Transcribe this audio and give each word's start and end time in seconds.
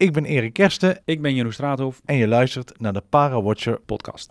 Ik 0.00 0.12
ben 0.12 0.24
Erik 0.24 0.52
Kersten 0.52 1.00
Ik 1.04 1.22
ben 1.22 1.34
Jeroen 1.34 1.52
Straathof. 1.52 2.00
en 2.04 2.16
je 2.16 2.28
luistert 2.28 2.72
naar 2.78 2.92
de 2.92 3.02
Para 3.08 3.42
Watcher 3.42 3.80
Podcast. 3.86 4.30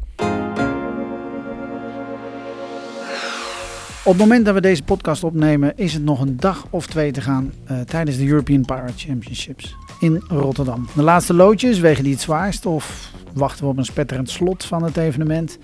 Op 4.04 4.14
het 4.14 4.18
moment 4.18 4.46
dat 4.46 4.54
we 4.54 4.62
deze 4.62 4.84
podcast 4.84 5.24
opnemen, 5.24 5.78
is 5.78 5.94
het 5.94 6.04
nog 6.04 6.22
een 6.22 6.38
dag 6.38 6.66
of 6.70 6.88
twee 6.88 7.12
te 7.12 7.22
gaan 7.22 7.54
eh, 7.66 7.82
tijdens 7.82 8.18
de 8.18 8.28
European 8.28 8.66
Pirate 8.66 8.98
Championships 8.98 9.76
in 10.00 10.24
Rotterdam. 10.28 10.88
De 10.96 11.02
laatste 11.02 11.34
loodjes 11.34 11.80
wegen 11.80 12.04
die 12.04 12.14
het 12.14 12.22
zwaarst 12.22 12.66
of 12.66 13.12
wachten 13.34 13.64
we 13.64 13.70
op 13.70 13.78
een 13.78 13.86
spetterend 13.86 14.30
slot 14.30 14.66
van 14.66 14.84
het 14.84 14.98
evenement. 14.98 15.58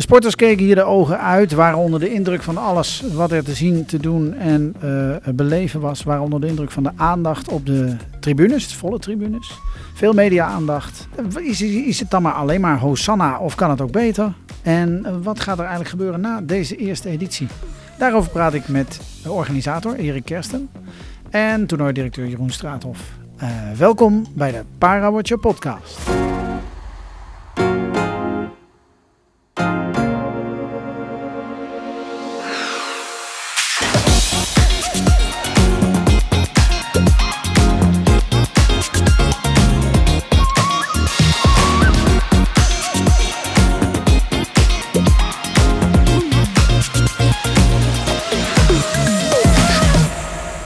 De 0.00 0.06
sporters 0.06 0.34
keken 0.34 0.64
hier 0.64 0.74
de 0.74 0.84
ogen 0.84 1.20
uit, 1.20 1.52
waren 1.52 1.78
onder 1.78 2.00
de 2.00 2.12
indruk 2.12 2.42
van 2.42 2.56
alles 2.56 3.02
wat 3.14 3.30
er 3.30 3.44
te 3.44 3.54
zien, 3.54 3.84
te 3.84 3.98
doen 3.98 4.34
en 4.34 4.74
eh, 4.80 5.32
beleven 5.34 5.80
was. 5.80 6.02
Waren 6.02 6.22
onder 6.22 6.40
de 6.40 6.46
indruk 6.46 6.70
van 6.70 6.82
de 6.82 6.90
aandacht 6.96 7.48
op 7.48 7.66
de 7.66 7.96
tribunes, 8.20 8.74
volle 8.74 8.98
tribunes. 8.98 9.58
Veel 9.94 10.12
media-aandacht. 10.12 11.08
Is, 11.40 11.62
is 11.62 12.00
het 12.00 12.10
dan 12.10 12.22
maar 12.22 12.32
alleen 12.32 12.60
maar 12.60 12.78
Hosanna 12.78 13.38
of 13.38 13.54
kan 13.54 13.70
het 13.70 13.80
ook 13.80 13.92
beter? 13.92 14.32
En 14.62 15.00
eh, 15.04 15.12
wat 15.22 15.40
gaat 15.40 15.58
er 15.58 15.64
eigenlijk 15.64 15.90
gebeuren 15.90 16.20
na 16.20 16.40
deze 16.40 16.76
eerste 16.76 17.08
editie? 17.08 17.48
Daarover 17.98 18.30
praat 18.30 18.54
ik 18.54 18.68
met 18.68 19.00
de 19.22 19.32
organisator 19.32 19.94
Erik 19.94 20.24
Kersten 20.24 20.68
en 21.30 21.66
toernooidirecteur 21.66 22.26
Jeroen 22.26 22.50
Straathof. 22.50 22.98
Uh, 23.42 23.48
welkom 23.78 24.26
bij 24.34 24.50
de 24.50 24.62
Parawatcher 24.78 25.38
podcast. 25.38 25.98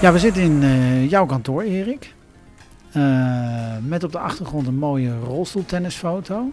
Ja, 0.05 0.13
we 0.13 0.19
zitten 0.19 0.43
in 0.43 0.63
uh, 0.63 1.11
jouw 1.11 1.27
kantoor, 1.27 1.63
Erik. 1.63 2.15
Uh, 2.97 3.77
met 3.83 4.05
op 4.05 4.13
de 4.13 4.19
achtergrond 4.19 4.67
een 4.67 4.79
mooie 4.79 5.19
rolstoeltennisfoto. 5.19 6.53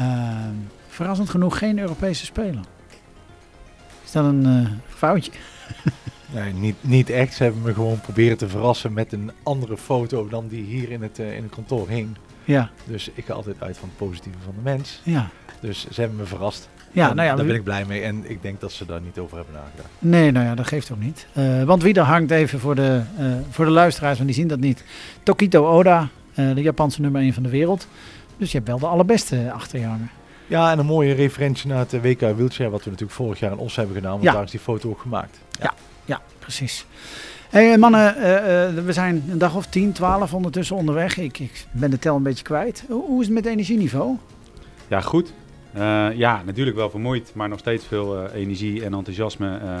Uh, 0.00 0.46
verrassend 0.88 1.30
genoeg 1.30 1.58
geen 1.58 1.78
Europese 1.78 2.24
speler. 2.24 2.64
Is 4.04 4.12
dat 4.12 4.24
een 4.24 4.66
foutje? 4.88 5.30
Nee, 6.32 6.52
niet, 6.52 6.76
niet 6.80 7.10
echt. 7.10 7.34
Ze 7.34 7.42
hebben 7.42 7.62
me 7.62 7.74
gewoon 7.74 8.00
proberen 8.00 8.36
te 8.36 8.48
verrassen 8.48 8.92
met 8.92 9.12
een 9.12 9.30
andere 9.42 9.76
foto 9.76 10.28
dan 10.28 10.48
die 10.48 10.64
hier 10.64 10.90
in 10.90 11.02
het, 11.02 11.18
in 11.18 11.42
het 11.42 11.54
kantoor 11.54 11.88
hing. 11.88 12.16
Ja. 12.44 12.70
Dus 12.84 13.10
ik 13.14 13.24
ga 13.24 13.32
altijd 13.32 13.62
uit 13.62 13.78
van 13.78 13.88
het 13.88 13.98
positieve 13.98 14.38
van 14.44 14.54
de 14.56 14.62
mens. 14.62 15.00
Ja. 15.04 15.28
Dus 15.60 15.86
ze 15.90 16.00
hebben 16.00 16.18
me 16.18 16.24
verrast. 16.24 16.68
Ja, 16.96 17.14
nou 17.14 17.28
ja, 17.28 17.34
daar 17.34 17.46
ben 17.46 17.54
ik 17.54 17.64
blij 17.64 17.84
mee 17.84 18.02
en 18.02 18.30
ik 18.30 18.42
denk 18.42 18.60
dat 18.60 18.72
ze 18.72 18.86
daar 18.86 19.00
niet 19.00 19.18
over 19.18 19.36
hebben 19.36 19.54
nagedacht. 19.54 19.88
Nee, 19.98 20.30
nou 20.30 20.46
ja, 20.46 20.54
dat 20.54 20.66
geeft 20.66 20.92
ook 20.92 21.00
niet. 21.00 21.26
Uh, 21.32 21.62
want 21.62 21.82
wie 21.82 21.94
er 21.94 22.02
hangt 22.02 22.30
even 22.30 22.60
voor 22.60 22.74
de, 22.74 23.00
uh, 23.20 23.26
voor 23.50 23.64
de 23.64 23.70
luisteraars, 23.70 24.16
want 24.16 24.28
die 24.28 24.38
zien 24.38 24.48
dat 24.48 24.58
niet. 24.58 24.84
Tokito 25.22 25.66
Oda, 25.66 26.08
uh, 26.34 26.54
de 26.54 26.62
Japanse 26.62 27.00
nummer 27.00 27.20
1 27.20 27.34
van 27.34 27.42
de 27.42 27.48
wereld. 27.48 27.88
Dus 28.36 28.50
je 28.50 28.56
hebt 28.56 28.68
wel 28.68 28.78
de 28.78 28.86
allerbeste 28.86 29.52
achter 29.52 29.78
je 29.78 29.86
hangen. 29.86 30.10
Ja, 30.46 30.70
en 30.70 30.78
een 30.78 30.86
mooie 30.86 31.14
referentie 31.14 31.68
naar 31.68 31.78
het 31.78 32.02
WK 32.02 32.20
Wheelchair, 32.20 32.70
wat 32.70 32.84
we 32.84 32.90
natuurlijk 32.90 33.18
vorig 33.18 33.38
jaar 33.38 33.52
in 33.52 33.58
Os 33.58 33.76
hebben 33.76 33.94
gedaan. 33.94 34.12
Want 34.12 34.22
ja. 34.22 34.32
daar 34.32 34.44
is 34.44 34.50
die 34.50 34.60
foto 34.60 34.88
ook 34.88 35.00
gemaakt. 35.00 35.38
Ja, 35.50 35.64
ja, 35.64 35.74
ja 36.04 36.20
precies. 36.38 36.86
Hey, 37.48 37.78
mannen, 37.78 38.14
we 38.84 38.92
zijn 38.92 39.24
een 39.30 39.38
dag 39.38 39.54
of 39.54 39.66
10, 39.66 39.92
12 39.92 40.34
ondertussen 40.34 40.76
onderweg. 40.76 41.16
Ik, 41.16 41.38
ik 41.38 41.66
ben 41.70 41.90
de 41.90 41.98
tel 41.98 42.16
een 42.16 42.22
beetje 42.22 42.44
kwijt. 42.44 42.84
Hoe 42.88 43.20
is 43.20 43.26
het 43.26 43.34
met 43.34 43.46
energieniveau? 43.46 44.16
Ja, 44.88 45.00
goed. 45.00 45.32
Uh, 45.76 46.08
ja, 46.14 46.42
natuurlijk 46.44 46.76
wel 46.76 46.90
vermoeid, 46.90 47.30
maar 47.34 47.48
nog 47.48 47.58
steeds 47.58 47.86
veel 47.86 48.22
uh, 48.22 48.34
energie 48.34 48.84
en 48.84 48.94
enthousiasme. 48.94 49.60
Uh, 49.62 49.78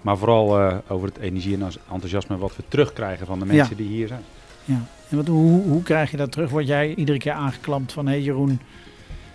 maar 0.00 0.16
vooral 0.16 0.60
over 0.88 1.08
het 1.08 1.18
energie 1.18 1.54
en 1.54 1.70
enthousiasme 1.92 2.38
wat 2.38 2.56
we 2.56 2.62
terugkrijgen 2.68 3.26
van 3.26 3.38
de 3.38 3.46
mensen 3.46 3.76
ja. 3.76 3.82
die 3.82 3.86
hier 3.86 4.06
zijn. 4.08 4.22
Ja, 4.64 4.80
en 5.08 5.16
wat, 5.16 5.26
hoe, 5.26 5.62
hoe 5.62 5.82
krijg 5.82 6.10
je 6.10 6.16
dat 6.16 6.32
terug? 6.32 6.50
Word 6.50 6.66
jij 6.66 6.94
iedere 6.94 7.18
keer 7.18 7.32
aangeklampt 7.32 7.92
van, 7.92 8.06
hé 8.06 8.12
hey 8.12 8.22
Jeroen? 8.22 8.60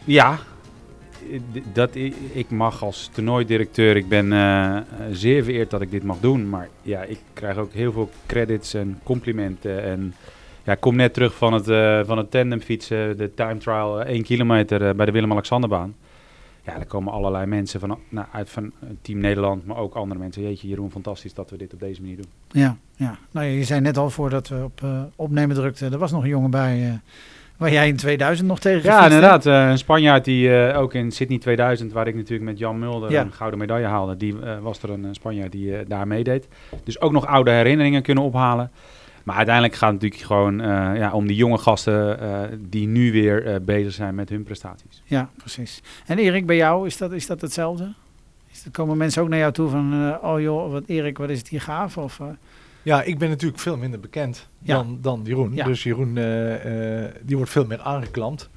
Ja, 0.03 0.39
dat, 1.73 1.95
ik 2.33 2.49
mag 2.49 2.83
als 2.83 3.09
toernooidirecteur, 3.11 3.95
ik 3.95 4.07
ben 4.07 4.33
zeer 5.11 5.43
vereerd 5.43 5.69
dat 5.69 5.81
ik 5.81 5.91
dit 5.91 6.03
mag 6.03 6.19
doen. 6.19 6.49
Maar 6.49 6.69
ja, 6.81 7.01
ik 7.01 7.19
krijg 7.33 7.57
ook 7.57 7.73
heel 7.73 7.91
veel 7.91 8.09
credits 8.25 8.73
en 8.73 8.99
complimenten 9.03 9.83
en... 9.83 10.13
Ja, 10.63 10.73
ik 10.73 10.79
kom 10.79 10.95
net 10.95 11.13
terug 11.13 11.35
van 11.35 11.53
het, 11.53 11.67
uh, 11.67 11.99
van 12.03 12.17
het 12.17 12.31
tandemfietsen, 12.31 13.17
de 13.17 13.33
time 13.33 13.57
trial, 13.57 14.01
1 14.03 14.23
kilometer 14.23 14.81
uh, 14.81 14.93
bij 14.93 15.05
de 15.05 15.11
Willem-Alexanderbaan. 15.11 15.95
Ja, 16.65 16.79
er 16.79 16.85
komen 16.85 17.13
allerlei 17.13 17.45
mensen 17.45 17.79
van, 17.79 17.99
nou, 18.09 18.27
uit 18.31 18.49
van 18.49 18.71
Team 19.01 19.19
Nederland, 19.19 19.65
maar 19.65 19.77
ook 19.77 19.93
andere 19.93 20.19
mensen. 20.19 20.41
Jeetje, 20.41 20.67
Jeroen, 20.67 20.91
fantastisch 20.91 21.33
dat 21.33 21.49
we 21.49 21.57
dit 21.57 21.73
op 21.73 21.79
deze 21.79 22.01
manier 22.01 22.15
doen. 22.15 22.25
Ja, 22.47 22.77
ja. 22.95 23.17
Nou, 23.31 23.47
je 23.47 23.63
zei 23.63 23.81
net 23.81 23.97
al 23.97 24.09
voordat 24.09 24.47
we 24.47 24.63
op 24.63 24.81
uh, 24.83 25.01
opnemen 25.15 25.55
drukten, 25.55 25.91
er 25.91 25.97
was 25.97 26.11
nog 26.11 26.23
een 26.23 26.29
jongen 26.29 26.51
bij 26.51 26.99
waar 27.57 27.71
jij 27.71 27.87
in 27.87 27.95
2000 27.95 28.47
nog 28.47 28.59
tegen 28.59 28.89
Ja, 28.89 29.03
inderdaad. 29.03 29.45
een 29.45 29.77
Spanjaard 29.77 30.25
die 30.25 30.73
ook 30.73 30.93
in 30.93 31.11
Sydney 31.11 31.39
2000, 31.39 31.91
waar 31.91 32.07
ik 32.07 32.15
natuurlijk 32.15 32.49
met 32.49 32.59
Jan 32.59 32.79
Mulder 32.79 33.11
ja. 33.11 33.21
een 33.21 33.31
gouden 33.31 33.59
medaille 33.59 33.85
haalde, 33.85 34.17
die 34.17 34.35
was 34.61 34.83
er 34.83 34.89
een 34.89 35.07
Spanjaard 35.11 35.51
die 35.51 35.85
daar 35.87 36.07
meedeed. 36.07 36.47
Dus 36.83 37.01
ook 37.01 37.11
nog 37.11 37.25
oude 37.25 37.51
herinneringen 37.51 38.01
kunnen 38.01 38.23
ophalen. 38.23 38.71
Maar 39.31 39.39
uiteindelijk 39.39 39.77
gaat 39.77 39.91
het 39.91 40.01
natuurlijk 40.01 40.27
gewoon 40.27 40.59
uh, 40.59 40.97
ja, 40.97 41.11
om 41.11 41.27
die 41.27 41.35
jonge 41.35 41.57
gasten 41.57 42.23
uh, 42.23 42.41
die 42.59 42.87
nu 42.87 43.11
weer 43.11 43.47
uh, 43.47 43.55
bezig 43.61 43.93
zijn 43.93 44.15
met 44.15 44.29
hun 44.29 44.43
prestaties. 44.43 45.03
Ja, 45.05 45.29
precies. 45.37 45.81
En 46.05 46.17
Erik, 46.17 46.45
bij 46.45 46.55
jou 46.55 46.87
is 46.87 46.97
dat, 46.97 47.11
is 47.11 47.27
dat 47.27 47.41
hetzelfde? 47.41 47.93
Is 48.51 48.63
dat, 48.63 48.73
komen 48.73 48.97
mensen 48.97 49.21
ook 49.21 49.29
naar 49.29 49.39
jou 49.39 49.51
toe 49.51 49.69
van, 49.69 50.17
oh 50.21 50.41
joh, 50.41 50.71
wat 50.71 50.83
Erik, 50.85 51.17
wat 51.17 51.29
is 51.29 51.37
het 51.37 51.47
hier 51.47 51.61
gaaf? 51.61 51.97
Of, 51.97 52.19
ja, 52.81 53.01
ik 53.01 53.17
ben 53.17 53.29
natuurlijk 53.29 53.61
veel 53.61 53.77
minder 53.77 53.99
bekend 53.99 54.49
ja. 54.59 54.75
dan, 54.75 54.97
dan 55.01 55.21
Jeroen. 55.23 55.55
Ja. 55.55 55.65
Dus 55.65 55.83
Jeroen, 55.83 56.13
die 57.21 57.35
wordt 57.35 57.51
veel 57.51 57.65
meer 57.65 57.81
aangeklampt. 57.81 58.49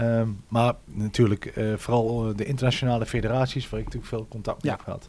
Um, 0.00 0.40
maar 0.48 0.74
natuurlijk 0.84 1.52
vooral 1.76 2.36
de 2.36 2.44
internationale 2.44 3.06
federaties, 3.06 3.68
waar 3.68 3.80
ik 3.80 3.86
natuurlijk 3.86 4.12
veel 4.12 4.26
contact 4.28 4.62
mee 4.62 4.72
ja. 4.72 4.78
heb 4.78 4.86
gehad. 4.86 5.08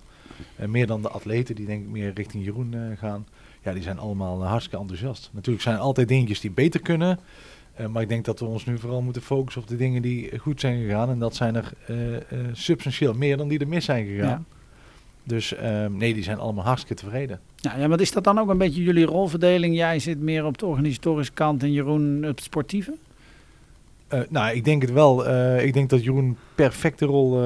meer 0.70 0.88
dan 0.88 1.02
de 1.02 1.10
atleten, 1.10 1.56
die 1.56 1.66
denk 1.66 1.84
ik 1.84 1.90
meer 1.90 2.14
richting 2.14 2.44
Jeroen 2.44 2.76
gaan 2.98 3.26
ja, 3.64 3.74
die 3.74 3.84
zijn 3.84 4.00
allemaal 4.00 4.46
hartstikke 4.46 4.80
enthousiast. 4.80 5.30
Natuurlijk 5.34 5.64
zijn 5.64 5.76
er 5.76 5.82
altijd 5.82 6.08
dingetjes 6.08 6.40
die 6.40 6.52
beter 6.52 6.82
kunnen. 6.82 7.20
Uh, 7.80 7.88
maar 7.88 8.02
ik 8.02 8.10
denk 8.10 8.26
dat 8.26 8.40
we 8.40 8.46
ons 8.46 8.66
nu 8.66 8.78
vooral 8.78 9.02
moeten 9.02 9.22
focussen 9.22 9.62
op 9.62 9.68
de 9.68 9.76
dingen 9.76 10.02
die 10.02 10.40
goed 10.40 10.60
zijn 10.60 10.82
gegaan. 10.82 11.10
En 11.10 11.20
dat 11.20 11.36
zijn 11.36 11.56
er 11.56 11.72
uh, 11.90 12.12
uh, 12.12 12.20
substantieel 12.52 13.14
meer 13.14 13.38
dan 13.38 13.48
die 13.48 13.60
er 13.60 13.68
mis 13.68 13.86
zijn 13.86 14.06
gegaan. 14.06 14.28
Ja. 14.28 14.42
Dus 15.24 15.56
nee, 15.90 16.14
die 16.14 16.24
zijn 16.24 16.38
allemaal 16.38 16.66
hartstikke 16.66 17.04
tevreden. 17.04 17.40
Ja, 17.56 17.78
ja, 17.78 17.88
maar 17.88 18.00
is 18.00 18.12
dat 18.12 18.24
dan 18.24 18.40
ook 18.40 18.50
een 18.50 18.58
beetje 18.58 18.84
jullie 18.84 19.06
rolverdeling? 19.06 19.76
Jij 19.76 20.00
zit 20.00 20.20
meer 20.20 20.46
op 20.46 20.58
de 20.58 20.66
organisatorische 20.66 21.34
kant 21.34 21.64
en 21.64 21.72
Jeroen 21.72 22.18
op 22.18 22.36
het 22.36 22.44
sportieve? 22.44 22.94
nou, 24.30 24.56
ik 24.56 24.66
denk 24.66 24.82
het 24.82 24.92
wel. 24.92 25.30
ik 25.60 25.74
denk 25.74 25.90
dat 25.90 26.04
Jeroen 26.04 26.38
perfecte 26.56 27.06
rol 27.06 27.46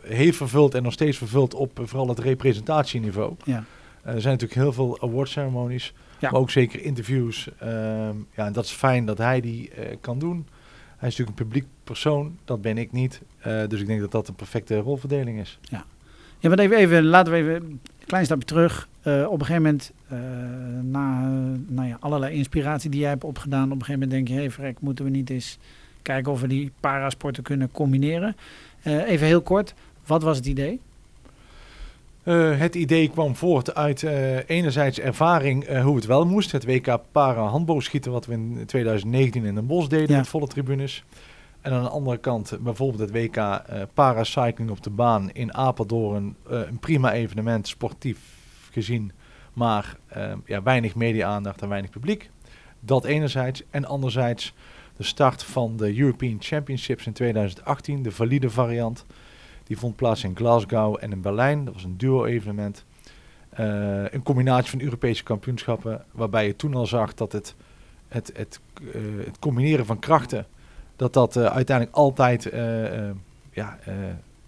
heeft 0.00 0.36
vervuld 0.36 0.74
en 0.74 0.82
nog 0.82 0.92
steeds 0.92 1.18
vervult 1.18 1.54
op 1.54 1.80
vooral 1.84 2.08
het 2.08 2.18
representatieniveau. 2.18 3.34
Ja. 3.44 3.64
Uh, 4.06 4.14
er 4.14 4.20
zijn 4.20 4.32
natuurlijk 4.32 4.60
heel 4.60 4.72
veel 4.72 5.00
awardceremonies, 5.00 5.94
ja. 6.18 6.30
maar 6.30 6.40
ook 6.40 6.50
zeker 6.50 6.82
interviews. 6.82 7.48
Um, 7.62 8.26
ja, 8.34 8.46
en 8.46 8.52
dat 8.52 8.64
is 8.64 8.70
fijn 8.70 9.04
dat 9.04 9.18
hij 9.18 9.40
die 9.40 9.70
uh, 9.78 9.84
kan 10.00 10.18
doen. 10.18 10.46
Hij 10.96 11.08
is 11.08 11.16
natuurlijk 11.16 11.38
een 11.38 11.46
publiek 11.46 11.66
persoon, 11.84 12.38
dat 12.44 12.62
ben 12.62 12.78
ik 12.78 12.92
niet. 12.92 13.20
Uh, 13.46 13.62
dus 13.68 13.80
ik 13.80 13.86
denk 13.86 14.00
dat 14.00 14.10
dat 14.10 14.28
een 14.28 14.34
perfecte 14.34 14.76
rolverdeling 14.76 15.40
is. 15.40 15.58
Ja, 15.62 15.84
ja 16.38 16.48
maar 16.48 16.58
even, 16.58 16.76
even, 16.76 17.04
laten 17.04 17.32
we 17.32 17.38
even 17.38 17.54
een 17.54 17.80
klein 18.06 18.24
stapje 18.24 18.46
terug. 18.46 18.88
op 19.04 19.40
een 19.40 19.46
gegeven 19.46 19.62
moment, 19.62 19.92
na 20.82 21.28
nou 21.66 21.88
ja, 21.88 21.96
allerlei 22.00 22.34
inspiratie 22.34 22.90
die 22.90 23.00
jij 23.00 23.08
hebt 23.08 23.24
opgedaan, 23.24 23.64
op 23.64 23.78
een 23.78 23.84
gegeven 23.84 24.00
moment 24.00 24.10
denk 24.10 24.28
je, 24.28 24.34
hé 24.34 24.62
hey, 24.62 24.74
moeten 24.80 25.04
we 25.04 25.10
niet 25.10 25.30
eens 25.30 25.58
kijken 26.02 26.32
of 26.32 26.40
we 26.40 26.46
die 26.46 26.72
parasporten 26.80 27.42
kunnen 27.42 27.70
combineren. 27.70 28.36
even 28.82 29.26
heel 29.26 29.42
kort, 29.42 29.74
wat 30.06 30.22
was 30.22 30.36
het 30.36 30.46
idee? 30.46 30.80
Uh, 32.24 32.58
het 32.58 32.74
idee 32.74 33.08
kwam 33.08 33.36
voort 33.36 33.74
uit 33.74 34.02
uh, 34.02 34.48
enerzijds 34.48 34.98
ervaring 34.98 35.68
uh, 35.70 35.84
hoe 35.84 35.96
het 35.96 36.06
wel 36.06 36.26
moest. 36.26 36.52
Het 36.52 36.64
WK 36.64 36.98
para 37.12 37.42
handboogschieten 37.42 38.12
wat 38.12 38.26
we 38.26 38.32
in 38.32 38.62
2019 38.66 39.44
in 39.44 39.54
Den 39.54 39.66
Bosch 39.66 39.88
deden 39.88 40.10
Ja. 40.10 40.16
met 40.16 40.28
volle 40.28 40.46
tribunes. 40.46 41.04
En 41.60 41.72
aan 41.72 41.82
de 41.82 41.88
andere 41.88 42.18
kant 42.18 42.58
bijvoorbeeld 42.60 43.00
het 43.00 43.10
WK 43.10 43.62
paracycling 43.94 44.70
op 44.70 44.82
de 44.82 44.90
baan 44.90 45.30
in 45.30 45.54
Apeldoorn. 45.54 46.36
een 46.48 46.78
prima 46.78 47.12
evenement, 47.12 47.68
sportief 47.68 48.18
gezien. 48.70 49.12
Maar 49.52 49.96
ja, 50.46 50.62
weinig 50.62 50.94
media-aandacht 50.94 51.62
en 51.62 51.68
weinig 51.68 51.90
publiek. 51.90 52.30
Dat 52.80 53.04
enerzijds. 53.04 53.62
En 53.70 53.84
anderzijds 53.84 54.54
de 54.96 55.02
start 55.04 55.42
van 55.44 55.76
de 55.76 55.98
European 55.98 56.36
Championships 56.40 57.06
in 57.06 57.12
2018, 57.12 58.02
de 58.02 58.10
valide 58.10 58.50
variant. 58.50 59.04
Die 59.72 59.80
vond 59.80 59.96
plaats 59.96 60.24
in 60.24 60.36
Glasgow 60.36 60.96
en 61.00 61.12
in 61.12 61.20
Berlijn. 61.20 61.64
Dat 61.64 61.74
was 61.74 61.84
een 61.84 61.96
duo-evenement. 61.96 62.84
Uh, 63.60 64.04
een 64.12 64.22
combinatie 64.22 64.70
van 64.70 64.80
Europese 64.80 65.22
kampioenschappen, 65.22 66.04
waarbij 66.10 66.46
je 66.46 66.56
toen 66.56 66.74
al 66.74 66.86
zag 66.86 67.14
dat 67.14 67.32
het 67.32 67.54
het, 68.08 68.32
het, 68.36 68.60
eh, 68.92 69.00
het 69.24 69.38
combineren 69.38 69.86
van 69.86 69.98
krachten, 69.98 70.46
dat 70.96 71.12
dat 71.12 71.36
eh, 71.36 71.44
uiteindelijk 71.44 71.96
altijd 71.96 72.46
eh, 72.46 73.08
eh, 73.08 73.14
ja, 73.50 73.78
eh, 73.84 73.94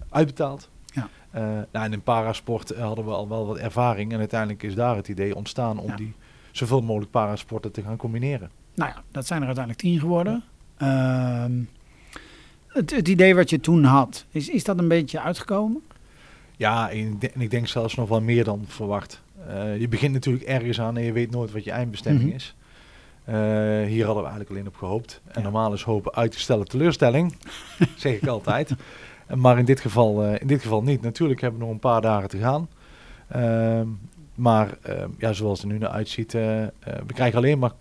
uitbetaalt. 0.08 0.68
Ja. 0.86 1.08
Eh, 1.30 1.42
nou, 1.42 1.84
en 1.84 1.92
in 1.92 2.02
parasport 2.02 2.70
eh, 2.70 2.82
hadden 2.82 3.04
we 3.04 3.10
al 3.10 3.28
wel 3.28 3.46
wat 3.46 3.56
ervaring 3.58 4.12
en 4.12 4.18
uiteindelijk 4.18 4.62
is 4.62 4.74
daar 4.74 4.96
het 4.96 5.08
idee 5.08 5.36
ontstaan 5.36 5.78
om 5.78 5.88
Ja. 5.88 5.96
die 5.96 6.12
zoveel 6.50 6.80
mogelijk 6.82 7.10
parasporten 7.10 7.72
te 7.72 7.82
gaan 7.82 7.96
combineren. 7.96 8.50
Nou 8.74 8.90
ja, 8.94 9.02
dat 9.10 9.26
zijn 9.26 9.40
er 9.40 9.46
uiteindelijk 9.46 9.84
tien 9.84 10.00
geworden. 10.00 10.42
Ehm, 10.76 11.52
het, 12.74 12.90
het 12.96 13.08
idee 13.08 13.34
wat 13.34 13.50
je 13.50 13.60
toen 13.60 13.84
had, 13.84 14.24
is, 14.30 14.48
is 14.48 14.64
dat 14.64 14.78
een 14.78 14.88
beetje 14.88 15.20
uitgekomen? 15.20 15.82
Ja, 16.56 16.90
en 16.90 16.96
ik, 16.98 17.20
denk, 17.20 17.34
en 17.34 17.40
ik 17.40 17.50
denk 17.50 17.66
zelfs 17.68 17.94
nog 17.94 18.08
wel 18.08 18.20
meer 18.20 18.44
dan 18.44 18.64
verwacht. 18.66 19.22
Eh, 19.48 19.80
je 19.80 19.88
begint 19.88 20.12
natuurlijk 20.12 20.44
ergens 20.44 20.80
aan 20.80 20.96
en 20.96 21.02
je 21.04 21.12
weet 21.12 21.30
nooit 21.30 21.52
wat 21.52 21.64
je 21.64 21.70
eindbestemming 21.70 22.24
Mhm. 22.26 22.34
is. 22.34 22.54
Eh, 23.24 23.34
hier 23.86 24.04
hadden 24.04 24.22
we 24.22 24.28
eigenlijk 24.28 24.50
alleen 24.50 24.66
op 24.66 24.76
gehoopt. 24.76 25.20
En 25.24 25.32
Ja. 25.34 25.40
normaal 25.42 25.72
is 25.72 25.82
hopen 25.82 26.14
uitgestelde 26.14 26.64
teleurstelling, 26.64 27.34
zeg 27.96 28.14
ik 28.14 28.26
altijd. 28.26 28.70
Maar 29.34 29.58
in 29.58 29.64
dit, 29.64 29.80
geval, 29.80 30.24
eh, 30.24 30.40
in 30.40 30.46
dit 30.46 30.62
geval 30.62 30.82
niet. 30.82 31.00
Natuurlijk 31.02 31.40
hebben 31.40 31.58
we 31.60 31.64
nog 31.66 31.74
een 31.74 31.80
paar 31.80 32.00
dagen 32.00 32.28
te 32.28 32.38
gaan. 32.38 32.68
Ehm, 33.28 33.86
maar 34.34 34.76
ehm, 34.82 35.08
ja, 35.18 35.32
zoals 35.32 35.58
het 35.62 35.66
er 35.68 35.72
nu 35.74 35.78
naar 35.80 35.90
uitziet, 35.90 36.32
we 36.32 36.72
krijgen 37.14 37.38
alleen 37.38 37.58
maar 37.58 37.72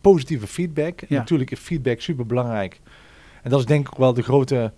positieve 0.00 0.46
feedback. 0.46 1.00
Ja. 1.08 1.18
Natuurlijk 1.18 1.50
is 1.50 1.58
feedback 1.58 2.00
super 2.00 2.26
belangrijk. 2.26 2.80
En 3.42 3.50
dat 3.50 3.58
is 3.60 3.66
denk 3.66 3.88
ik 3.88 3.94
wel 3.96 4.12
de 4.14 4.22
grote 4.22 4.72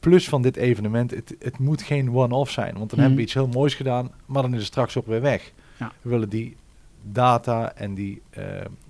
plus 0.00 0.28
van 0.28 0.42
dit 0.42 0.56
evenement. 0.56 1.10
Het, 1.10 1.34
het 1.38 1.58
moet 1.58 1.82
geen 1.82 2.10
one-off 2.14 2.50
zijn, 2.50 2.74
want 2.78 2.78
dan 2.78 2.88
Mhm. 2.90 2.98
hebben 3.00 3.16
we 3.16 3.22
iets 3.22 3.34
heel 3.34 3.48
moois 3.48 3.74
gedaan, 3.74 4.10
maar 4.26 4.42
dan 4.42 4.50
is 4.52 4.58
het 4.58 4.66
straks 4.66 4.96
ook 4.96 5.06
weer 5.06 5.20
weg. 5.20 5.52
Ja. 5.78 5.92
We 6.02 6.08
willen 6.10 6.28
die 6.28 6.56
data 7.02 7.74
en 7.74 7.94
die 7.94 8.22
eh, 8.30 8.44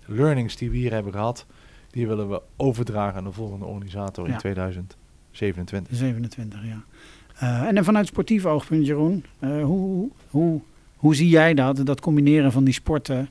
learnings 0.06 0.56
die 0.56 0.70
we 0.70 0.76
hier 0.76 0.92
hebben 0.92 1.12
gehad, 1.12 1.46
die 1.90 2.06
willen 2.06 2.28
we 2.30 2.42
overdragen 2.56 3.18
aan 3.18 3.24
de 3.24 3.32
volgende 3.32 3.64
organisator 3.64 4.26
Ja. 4.26 4.32
in 4.32 4.38
2027. 4.38 5.96
27, 5.96 6.60
ja. 6.64 6.82
Eh, 7.36 7.66
en 7.68 7.74
dan 7.74 7.84
vanuit 7.84 8.06
sportief 8.06 8.46
oogpunt, 8.46 8.86
Jeroen, 8.86 9.24
eh, 9.38 9.62
hoe, 9.64 10.08
hoe, 10.30 10.60
hoe 10.96 11.14
zie 11.14 11.28
jij 11.28 11.54
dat, 11.54 11.86
dat 11.86 12.00
combineren 12.00 12.52
van 12.52 12.64
die 12.64 12.74
sporten? 12.74 13.28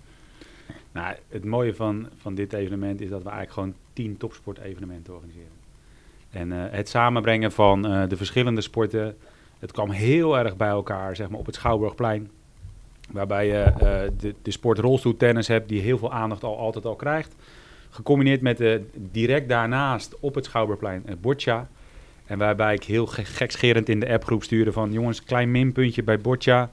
Nou, 0.91 1.15
het 1.29 1.45
mooie 1.45 1.75
van, 1.75 2.07
van 2.17 2.35
dit 2.35 2.53
evenement 2.53 3.01
is 3.01 3.09
dat 3.09 3.23
we 3.23 3.29
eigenlijk 3.29 3.53
gewoon 3.53 3.73
tien 3.93 4.17
topsportevenementen 4.17 5.13
organiseren. 5.13 5.51
En 6.29 6.51
eh, 6.51 6.71
het 6.71 6.89
samenbrengen 6.89 7.51
van 7.51 7.87
eh, 7.87 8.07
de 8.07 8.17
verschillende 8.17 8.61
sporten, 8.61 9.17
het 9.59 9.71
kwam 9.71 9.89
heel 9.89 10.37
erg 10.37 10.57
bij 10.57 10.67
elkaar, 10.67 11.15
zeg 11.15 11.29
maar, 11.29 11.39
op 11.39 11.45
het 11.45 11.55
Schouwburgplein. 11.55 12.29
Waarbij 13.11 13.47
je 13.47 13.57
eh, 13.61 14.11
de, 14.17 14.35
de 14.41 14.51
sport 14.51 14.77
rolstoeltennis 14.77 15.47
hebt, 15.47 15.69
die 15.69 15.81
heel 15.81 15.97
veel 15.97 16.11
aandacht 16.11 16.43
al, 16.43 16.57
altijd 16.57 16.85
al 16.85 16.95
krijgt. 16.95 17.35
Gecombineerd 17.89 18.41
met 18.41 18.57
de, 18.57 18.85
direct 18.93 19.49
daarnaast 19.49 20.19
op 20.19 20.35
het 20.35 20.45
Schouwburgplein 20.45 21.03
het 21.05 21.21
boccia. 21.21 21.67
En 22.25 22.37
waarbij 22.37 22.73
ik 22.73 22.83
heel 22.83 23.05
ge- 23.05 23.25
gekscherend 23.25 23.89
in 23.89 23.99
de 23.99 24.09
appgroep 24.09 24.43
stuurde 24.43 24.71
van... 24.71 24.91
jongens, 24.91 25.23
klein 25.23 25.51
minpuntje 25.51 26.03
bij 26.03 26.19
boccia, 26.19 26.71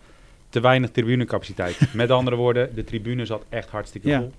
te 0.48 0.60
weinig 0.60 0.90
tribunecapaciteit. 0.90 1.94
Met 1.94 2.10
andere 2.10 2.36
woorden, 2.36 2.74
de 2.74 2.84
tribune 2.84 3.24
zat 3.26 3.44
echt 3.48 3.68
hartstikke 3.70 4.08
Ja. 4.08 4.18
vol. 4.18 4.32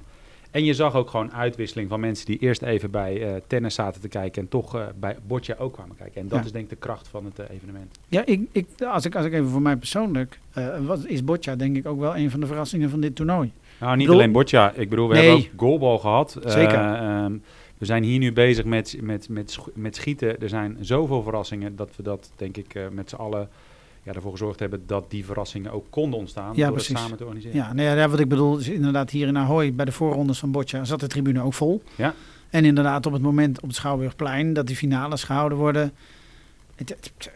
En 0.51 0.63
je 0.65 0.73
zag 0.73 0.95
ook 0.95 1.09
gewoon 1.09 1.33
uitwisseling 1.33 1.89
van 1.89 1.99
mensen 1.99 2.25
die 2.25 2.37
eerst 2.39 2.61
even 2.61 2.91
bij 2.91 3.21
eh, 3.21 3.41
tennis 3.47 3.75
zaten 3.75 4.01
te 4.01 4.07
kijken... 4.07 4.41
en 4.41 4.47
toch 4.49 4.75
eh, 4.75 4.81
bij 4.99 5.15
boccia 5.27 5.55
ook 5.59 5.73
kwamen 5.73 5.95
kijken. 5.95 6.21
En 6.21 6.27
dat 6.27 6.39
Ja. 6.39 6.45
is 6.45 6.51
denk 6.51 6.63
ik 6.63 6.69
de 6.69 6.75
kracht 6.75 7.07
van 7.07 7.25
het 7.25 7.39
eh, 7.39 7.55
evenement. 7.55 7.97
Ja, 8.07 8.25
ik, 8.25 8.41
ik, 8.51 8.67
als, 8.81 9.05
ik, 9.05 9.15
als 9.15 9.25
ik 9.25 9.33
even 9.33 9.47
voor 9.47 9.61
mij 9.61 9.75
persoonlijk, 9.75 10.39
wat 10.85 11.05
is 11.05 11.23
boccia 11.23 11.55
denk 11.55 11.75
ik 11.75 11.85
ook 11.87 11.99
wel 11.99 12.15
een 12.17 12.31
van 12.31 12.39
de 12.39 12.45
verrassingen 12.45 12.89
van 12.89 12.99
dit 13.01 13.15
toernooi. 13.15 13.51
Nou, 13.79 13.91
niet 13.95 14.05
bedoel- 14.05 14.21
alleen 14.21 14.31
boccia. 14.31 14.71
Ik 14.73 14.89
bedoel, 14.89 15.07
we 15.07 15.13
Nee. 15.15 15.27
hebben 15.29 15.45
ook 15.45 15.59
goalbal 15.59 15.99
gehad. 15.99 16.37
Zeker. 16.45 16.73
Eh, 16.77 17.23
ehm, 17.23 17.33
we 17.77 17.85
zijn 17.85 18.03
hier 18.03 18.19
nu 18.19 18.33
bezig 18.33 18.65
met, 18.65 18.97
met, 19.01 19.29
met, 19.29 19.57
met 19.73 19.95
schieten. 19.95 20.39
Er 20.41 20.49
zijn 20.49 20.77
zoveel 20.81 21.23
verrassingen 21.23 21.75
dat 21.75 21.89
we 21.95 22.03
dat, 22.03 22.31
denk 22.35 22.57
ik, 22.57 22.75
met 22.91 23.09
z'n 23.09 23.15
allen 23.15 23.49
ja, 24.07 24.13
ervoor 24.13 24.31
gezorgd 24.31 24.59
hebben 24.59 24.83
dat 24.85 25.11
die 25.11 25.25
verrassingen 25.25 25.71
ook 25.71 25.85
konden 25.89 26.19
ontstaan. 26.19 26.53
Ja, 26.55 26.63
door 26.65 26.73
precies. 26.73 26.89
het 26.89 26.99
samen 26.99 27.17
te 27.17 27.23
organiseren. 27.25 27.57
Ja, 27.57 27.73
nou 27.73 27.97
ja, 27.97 28.09
wat 28.09 28.19
ik 28.19 28.27
bedoel 28.27 28.57
is 28.57 28.69
inderdaad 28.69 29.09
hier 29.09 29.27
in 29.27 29.37
Ahoy 29.37 29.73
bij 29.73 29.85
de 29.85 29.91
voorrondes 29.91 30.39
van 30.39 30.51
boccia 30.51 30.83
zat 30.83 30.99
de 30.99 31.07
tribune 31.07 31.41
ook 31.41 31.53
vol. 31.53 31.83
Ja. 31.95 32.13
En 32.49 32.65
inderdaad 32.65 33.05
op 33.05 33.13
het 33.13 33.21
moment 33.21 33.57
op 33.61 33.67
het 33.67 33.75
Schouwburgplein 33.75 34.53
dat 34.53 34.67
die 34.67 34.75
finales 34.75 35.23
gehouden 35.23 35.57
worden. 35.57 35.91
Het, 36.75 36.89
het- 36.89 37.11
het- 37.17 37.31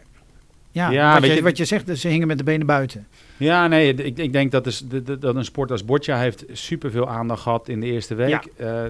ja, 0.71 0.89
Ja, 0.91 1.11
wat, 1.13 1.21
weet 1.21 1.29
je, 1.29 1.35
je- 1.35 1.43
wat 1.43 1.57
je 1.57 1.65
zegt, 1.65 1.99
ze 1.99 2.07
hingen 2.07 2.27
met 2.27 2.37
de 2.37 2.43
benen 2.43 2.67
buiten. 2.67 3.07
Ja, 3.37 3.67
nee, 3.67 3.93
ik, 3.93 4.17
ik 4.17 4.31
denk 4.33 4.51
dat, 4.51 4.67
is, 4.67 4.83
dat 5.19 5.35
een 5.35 5.45
sport 5.45 5.71
als 5.71 5.85
boccia 5.85 6.19
heeft 6.19 6.45
superveel 6.51 7.09
aandacht 7.09 7.41
gehad 7.41 7.67
in 7.69 7.79
de 7.79 7.85
eerste 7.85 8.15
week. 8.15 8.45
Eh, 8.57 8.83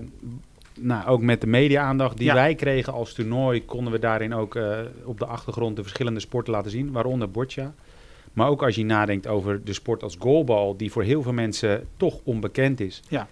nou, 0.81 1.07
ook 1.07 1.21
met 1.21 1.41
de 1.41 1.47
media-aandacht 1.47 2.17
die 2.17 2.25
Ja. 2.27 2.33
wij 2.33 2.55
kregen 2.55 2.93
als 2.93 3.13
toernooi, 3.13 3.65
konden 3.65 3.93
we 3.93 3.99
daarin 3.99 4.33
ook 4.33 4.55
eh, 4.55 4.79
op 5.03 5.19
de 5.19 5.25
achtergrond 5.25 5.75
de 5.75 5.81
verschillende 5.81 6.19
sporten 6.19 6.53
laten 6.53 6.71
zien, 6.71 6.91
waaronder 6.91 7.31
boccia. 7.31 7.73
Maar 8.33 8.47
ook 8.47 8.63
als 8.63 8.75
je 8.75 8.85
nadenkt 8.85 9.27
over 9.27 9.63
de 9.63 9.73
sport 9.73 10.03
als 10.03 10.15
goalbal, 10.19 10.77
die 10.77 10.91
voor 10.91 11.03
heel 11.03 11.21
veel 11.21 11.33
mensen 11.33 11.87
toch 11.97 12.19
onbekend 12.23 12.79
is. 12.79 13.01
Ja. 13.09 13.27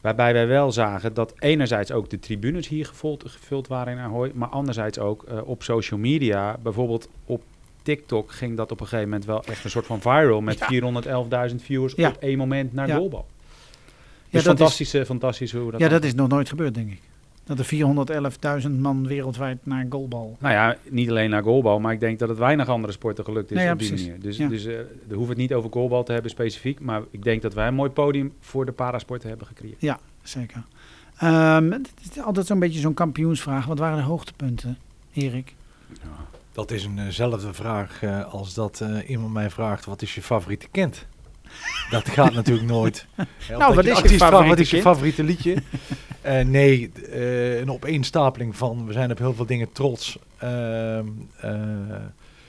Waarbij 0.00 0.32
wij 0.32 0.46
wel 0.46 0.72
zagen 0.72 1.14
dat 1.14 1.34
enerzijds 1.38 1.92
ook 1.92 2.10
de 2.10 2.18
tribunes 2.18 2.68
hier 2.68 2.86
gevuld, 2.86 3.24
gevuld 3.26 3.66
waren 3.68 3.92
in 3.92 3.98
Ahoy, 3.98 4.30
maar 4.34 4.48
anderzijds 4.48 4.98
ook 4.98 5.22
eh, 5.22 5.38
op 5.44 5.62
social 5.62 6.00
media, 6.00 6.56
bijvoorbeeld 6.62 7.08
op 7.26 7.42
TikTok 7.82 8.32
ging 8.32 8.56
dat 8.56 8.70
op 8.72 8.80
een 8.80 8.86
gegeven 8.86 9.08
moment 9.08 9.24
wel 9.26 9.44
echt 9.44 9.64
een 9.64 9.70
soort 9.70 9.86
van 9.86 10.00
viral 10.00 10.40
met 10.40 10.58
Ja. 10.58 10.66
411.000 11.50 11.62
viewers 11.62 11.92
Ja. 11.96 12.08
op 12.08 12.16
één 12.20 12.38
moment 12.38 12.72
naar 12.72 12.88
Ja. 12.88 13.00
Goalbal. 14.42 14.52
Ja, 14.56 14.58
Dus 14.58 14.58
dat 14.58 14.70
is, 14.70 14.76
fantastisch, 14.76 15.06
fantastisch 15.06 15.52
hoe 15.52 15.70
dat 15.70 15.80
ja, 15.80 15.88
dat 15.88 16.04
is 16.04 16.14
nog 16.14 16.28
nooit 16.28 16.48
gebeurd, 16.48 16.74
denk 16.74 16.90
ik. 16.90 17.00
Dat 17.44 17.58
er 17.58 18.62
411.000 18.64 18.70
man 18.70 19.06
wereldwijd 19.06 19.58
naar 19.66 19.86
goalbal. 19.90 20.36
Nou 20.40 20.54
ja, 20.54 20.76
niet 20.88 21.08
alleen 21.10 21.30
naar 21.30 21.42
goalbal, 21.42 21.80
maar 21.80 21.92
ik 21.92 22.00
denk 22.00 22.18
dat 22.18 22.28
het 22.28 22.38
weinig 22.38 22.68
andere 22.68 22.92
sporten 22.92 23.24
gelukt 23.24 23.50
is 23.50 23.56
Nee, 23.56 23.66
ja, 23.66 23.72
op 23.72 23.78
die 23.78 23.88
precies. 23.88 24.06
manier. 24.06 24.22
Dus, 24.22 24.36
Ja. 24.36 24.48
dus 24.48 24.64
eh 24.64 24.74
we 25.08 25.14
hoeven 25.14 25.28
het 25.28 25.38
niet 25.38 25.54
over 25.54 25.70
goalbal 25.72 26.02
te 26.04 26.12
hebben 26.12 26.30
specifiek, 26.30 26.80
maar 26.80 27.02
ik 27.10 27.22
denk 27.24 27.42
dat 27.42 27.54
wij 27.54 27.66
een 27.66 27.74
mooi 27.74 27.90
podium 27.90 28.32
voor 28.40 28.64
de 28.66 28.72
parasporten 28.72 29.28
hebben 29.28 29.46
gecreëerd. 29.46 29.98
Zeker. 30.22 30.62
Ehm, 31.18 31.70
het 31.70 31.90
is 32.10 32.20
altijd 32.22 32.46
zo'n 32.46 32.58
beetje 32.58 32.80
zo'n 32.80 32.94
kampioensvraag. 32.94 33.66
Wat 33.66 33.78
waren 33.78 33.96
de 33.96 34.02
hoogtepunten, 34.02 34.78
Erik? 35.12 35.54
Dat 36.52 36.70
is 36.70 36.84
eenzelfde 36.96 37.52
vraag 37.52 38.02
eh, 38.02 38.32
als 38.32 38.54
dat 38.54 38.80
eh, 38.80 39.08
iemand 39.10 39.32
mij 39.32 39.50
vraagt, 39.50 39.84
wat 39.84 40.02
is 40.02 40.14
je 40.14 40.22
favoriete 40.22 40.66
kind? 40.70 41.06
Dat 41.90 42.08
gaat 42.08 42.32
natuurlijk 42.32 42.66
nooit. 42.66 43.06
Nou, 43.48 43.74
wat 43.74 43.84
je 43.84 43.90
is 43.90 43.98
je 43.98 44.08
favoriete 44.08 44.48
Wat 44.48 44.58
is 44.58 44.70
je 44.70 44.80
favoriete 44.80 45.22
liedje? 45.22 45.56
Eh, 46.24 46.44
nee, 46.44 46.90
eh, 47.12 47.58
een 47.58 47.70
opeenstapeling 47.70 48.56
van, 48.56 48.86
we 48.86 48.92
zijn 48.92 49.10
op 49.10 49.18
heel 49.18 49.34
veel 49.34 49.46
dingen 49.46 49.72
trots. 49.72 50.18
Ehm, 50.38 51.06
eh, 51.40 51.50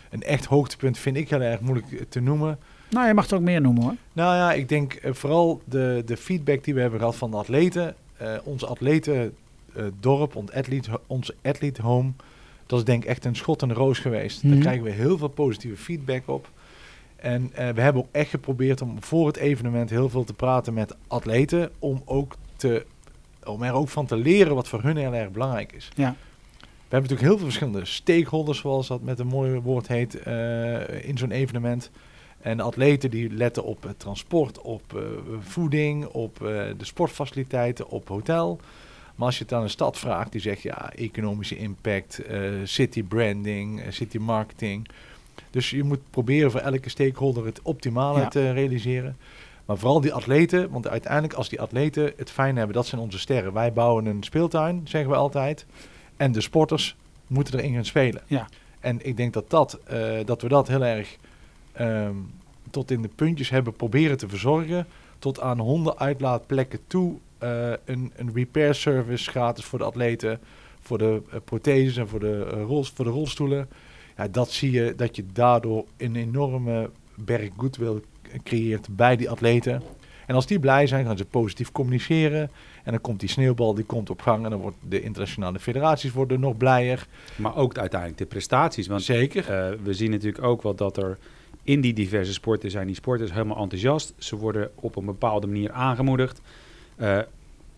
een 0.09 0.23
echt 0.23 0.45
hoogtepunt 0.45 0.97
vind 0.97 1.17
ik 1.17 1.29
heel 1.29 1.41
erg 1.41 1.59
moeilijk 1.59 2.05
te 2.09 2.19
noemen. 2.19 2.59
Nou, 2.89 3.07
je 3.07 3.13
mag 3.13 3.23
het 3.23 3.33
ook 3.33 3.41
meer 3.41 3.61
noemen 3.61 3.83
hoor. 3.83 3.95
Nou 4.13 4.35
ja, 4.35 4.53
ik 4.53 4.69
denk 4.69 4.99
vooral 5.03 5.61
de, 5.65 6.01
de 6.05 6.17
feedback 6.17 6.63
die 6.63 6.73
we 6.73 6.81
hebben 6.81 6.99
gehad 6.99 7.15
van 7.15 7.31
de 7.31 7.37
atleten. 7.37 7.95
Eh 8.17 8.33
onze 8.43 8.65
atletendorp, 8.67 10.35
ons 10.35 10.51
athlete, 10.51 10.99
onze 11.07 11.35
athlete 11.41 11.81
home. 11.81 12.11
Dat 12.65 12.79
is 12.79 12.85
denk 12.85 13.03
ik 13.03 13.09
echt 13.09 13.25
een 13.25 13.35
schot 13.35 13.61
in 13.61 13.67
de 13.67 13.73
roos 13.73 13.99
geweest. 13.99 14.43
Mhm. 14.43 14.53
Daar 14.53 14.61
krijgen 14.61 14.83
we 14.83 14.91
heel 14.91 15.17
veel 15.17 15.27
positieve 15.27 15.77
feedback 15.77 16.27
op. 16.27 16.49
En 17.15 17.51
eh, 17.53 17.69
we 17.69 17.81
hebben 17.81 18.01
ook 18.01 18.09
echt 18.11 18.29
geprobeerd 18.29 18.81
om 18.81 19.03
voor 19.03 19.27
het 19.27 19.37
evenement 19.37 19.89
heel 19.89 20.09
veel 20.09 20.23
te 20.23 20.33
praten 20.33 20.73
met 20.73 20.95
atleten. 21.07 21.71
Om, 21.79 22.01
ook 22.05 22.35
te, 22.55 22.85
om 23.43 23.63
er 23.63 23.73
ook 23.73 23.89
van 23.89 24.05
te 24.05 24.15
leren 24.15 24.55
wat 24.55 24.67
voor 24.67 24.83
hun 24.83 24.97
heel 24.97 25.13
erg 25.13 25.31
belangrijk 25.31 25.71
is. 25.71 25.89
Ja. 25.95 26.15
We 26.59 26.91
hebben 26.91 27.09
natuurlijk 27.09 27.21
heel 27.21 27.37
veel 27.37 27.45
verschillende 27.45 27.85
stakeholders, 27.85 28.59
zoals 28.59 28.87
dat 28.87 29.01
met 29.01 29.19
een 29.19 29.27
mooi 29.27 29.59
woord 29.59 29.87
heet, 29.87 30.15
eh, 30.15 31.07
in 31.07 31.17
zo'n 31.17 31.31
evenement. 31.31 31.91
En 32.41 32.59
atleten 32.59 33.11
die 33.11 33.31
letten 33.31 33.63
op 33.63 33.93
transport, 33.97 34.61
op 34.61 34.95
eh, 34.95 35.01
voeding, 35.39 36.05
op 36.05 36.37
de 36.77 36.85
sportfaciliteiten, 36.85 37.89
op 37.89 38.07
hotel. 38.07 38.59
Maar 39.15 39.25
als 39.25 39.37
je 39.37 39.43
het 39.43 39.53
aan 39.53 39.61
een 39.61 39.69
stad 39.69 39.97
vraagt, 39.97 40.31
die 40.31 40.41
zegt 40.41 40.61
ja, 40.61 40.93
economische 40.93 41.57
impact, 41.57 42.21
city 42.63 43.03
branding, 43.03 43.81
city 43.89 44.17
marketing. 44.17 44.87
Dus 45.49 45.69
je 45.69 45.83
moet 45.83 45.99
proberen 46.09 46.51
voor 46.51 46.59
elke 46.59 46.89
stakeholder 46.89 47.45
het 47.45 47.59
optimale 47.61 48.19
Ja. 48.19 48.27
te 48.27 48.51
realiseren. 48.51 49.17
Maar 49.65 49.77
vooral 49.77 50.01
die 50.01 50.13
atleten, 50.13 50.69
want 50.69 50.87
uiteindelijk 50.87 51.33
als 51.33 51.49
die 51.49 51.61
atleten 51.61 52.13
het 52.17 52.29
fijn 52.31 52.55
hebben, 52.55 52.75
dat 52.75 52.85
zijn 52.85 53.01
onze 53.01 53.19
sterren. 53.19 53.53
Wij 53.53 53.73
bouwen 53.73 54.05
een 54.05 54.23
speeltuin, 54.23 54.81
zeggen 54.83 55.09
we 55.11 55.15
altijd. 55.15 55.65
En 56.17 56.31
de 56.31 56.41
sporters 56.41 56.95
moeten 57.27 57.59
erin 57.59 57.73
gaan 57.73 57.85
spelen. 57.85 58.21
Ja. 58.27 58.47
En 58.79 59.05
ik 59.05 59.17
denk 59.17 59.33
dat, 59.33 59.49
dat, 59.49 59.79
eh, 59.83 59.99
dat 60.25 60.41
we 60.41 60.47
dat 60.47 60.67
heel 60.67 60.83
erg 60.85 61.15
ehm, 61.73 62.15
tot 62.69 62.91
in 62.91 63.01
de 63.01 63.09
puntjes 63.15 63.49
hebben 63.49 63.73
proberen 63.73 64.17
te 64.17 64.29
verzorgen. 64.29 64.87
Tot 65.19 65.39
aan 65.41 65.59
hondenuitlaatplekken 65.59 66.79
toe. 66.87 67.13
eh, 67.37 67.71
een, 67.85 68.11
een 68.15 68.31
repair 68.33 68.75
service 68.75 69.29
gratis 69.29 69.65
voor 69.65 69.79
de 69.79 69.85
atleten. 69.85 70.39
Voor 70.81 70.97
de 70.97 71.21
eh, 71.31 71.39
protheses 71.45 71.97
en 71.97 72.07
voor 72.07 72.19
de, 72.19 72.49
rols, 72.49 72.91
voor 72.95 73.05
de 73.05 73.11
rolstoelen. 73.11 73.67
Ja, 74.17 74.27
dat 74.27 74.51
zie 74.51 74.71
je 74.71 74.93
dat 74.95 75.15
je 75.15 75.25
daardoor 75.33 75.85
een 75.97 76.15
enorme 76.15 76.89
berg 77.15 77.49
goodwill 77.57 78.01
creëert 78.43 78.87
bij 78.95 79.15
die 79.15 79.29
atleten. 79.29 79.81
En 80.27 80.35
als 80.35 80.47
die 80.47 80.59
blij 80.59 80.87
zijn, 80.87 81.05
gaan 81.05 81.17
ze 81.17 81.25
positief 81.25 81.71
communiceren. 81.71 82.49
En 82.83 82.91
dan 82.91 83.01
komt 83.01 83.19
die 83.19 83.29
sneeuwbal, 83.29 83.73
die 83.73 83.83
komt 83.83 84.09
op 84.09 84.21
gang. 84.21 84.43
En 84.43 84.49
dan 84.49 84.59
wordt 84.59 84.77
de 84.89 85.01
internationale 85.01 85.59
federaties 85.59 86.11
worden 86.11 86.39
nog 86.39 86.57
blijer. 86.57 87.07
Maar 87.35 87.55
ook 87.55 87.77
uiteindelijk 87.77 88.19
de 88.19 88.25
prestaties. 88.25 88.87
Want 88.87 89.01
Zeker. 89.03 89.49
eh, 89.49 89.77
we 89.83 89.93
zien 89.93 90.11
natuurlijk 90.11 90.43
ook 90.43 90.61
wel 90.61 90.75
dat 90.75 90.97
er 90.97 91.17
in 91.63 91.81
die 91.81 91.93
diverse 91.93 92.33
sporten 92.33 92.71
zijn 92.71 92.87
die 92.87 92.95
sporters 92.95 93.31
helemaal 93.31 93.57
enthousiast. 93.57 94.13
Ze 94.17 94.35
worden 94.35 94.71
op 94.75 94.95
een 94.95 95.05
bepaalde 95.05 95.47
manier 95.47 95.71
aangemoedigd. 95.71 96.41
Eh, 96.95 97.19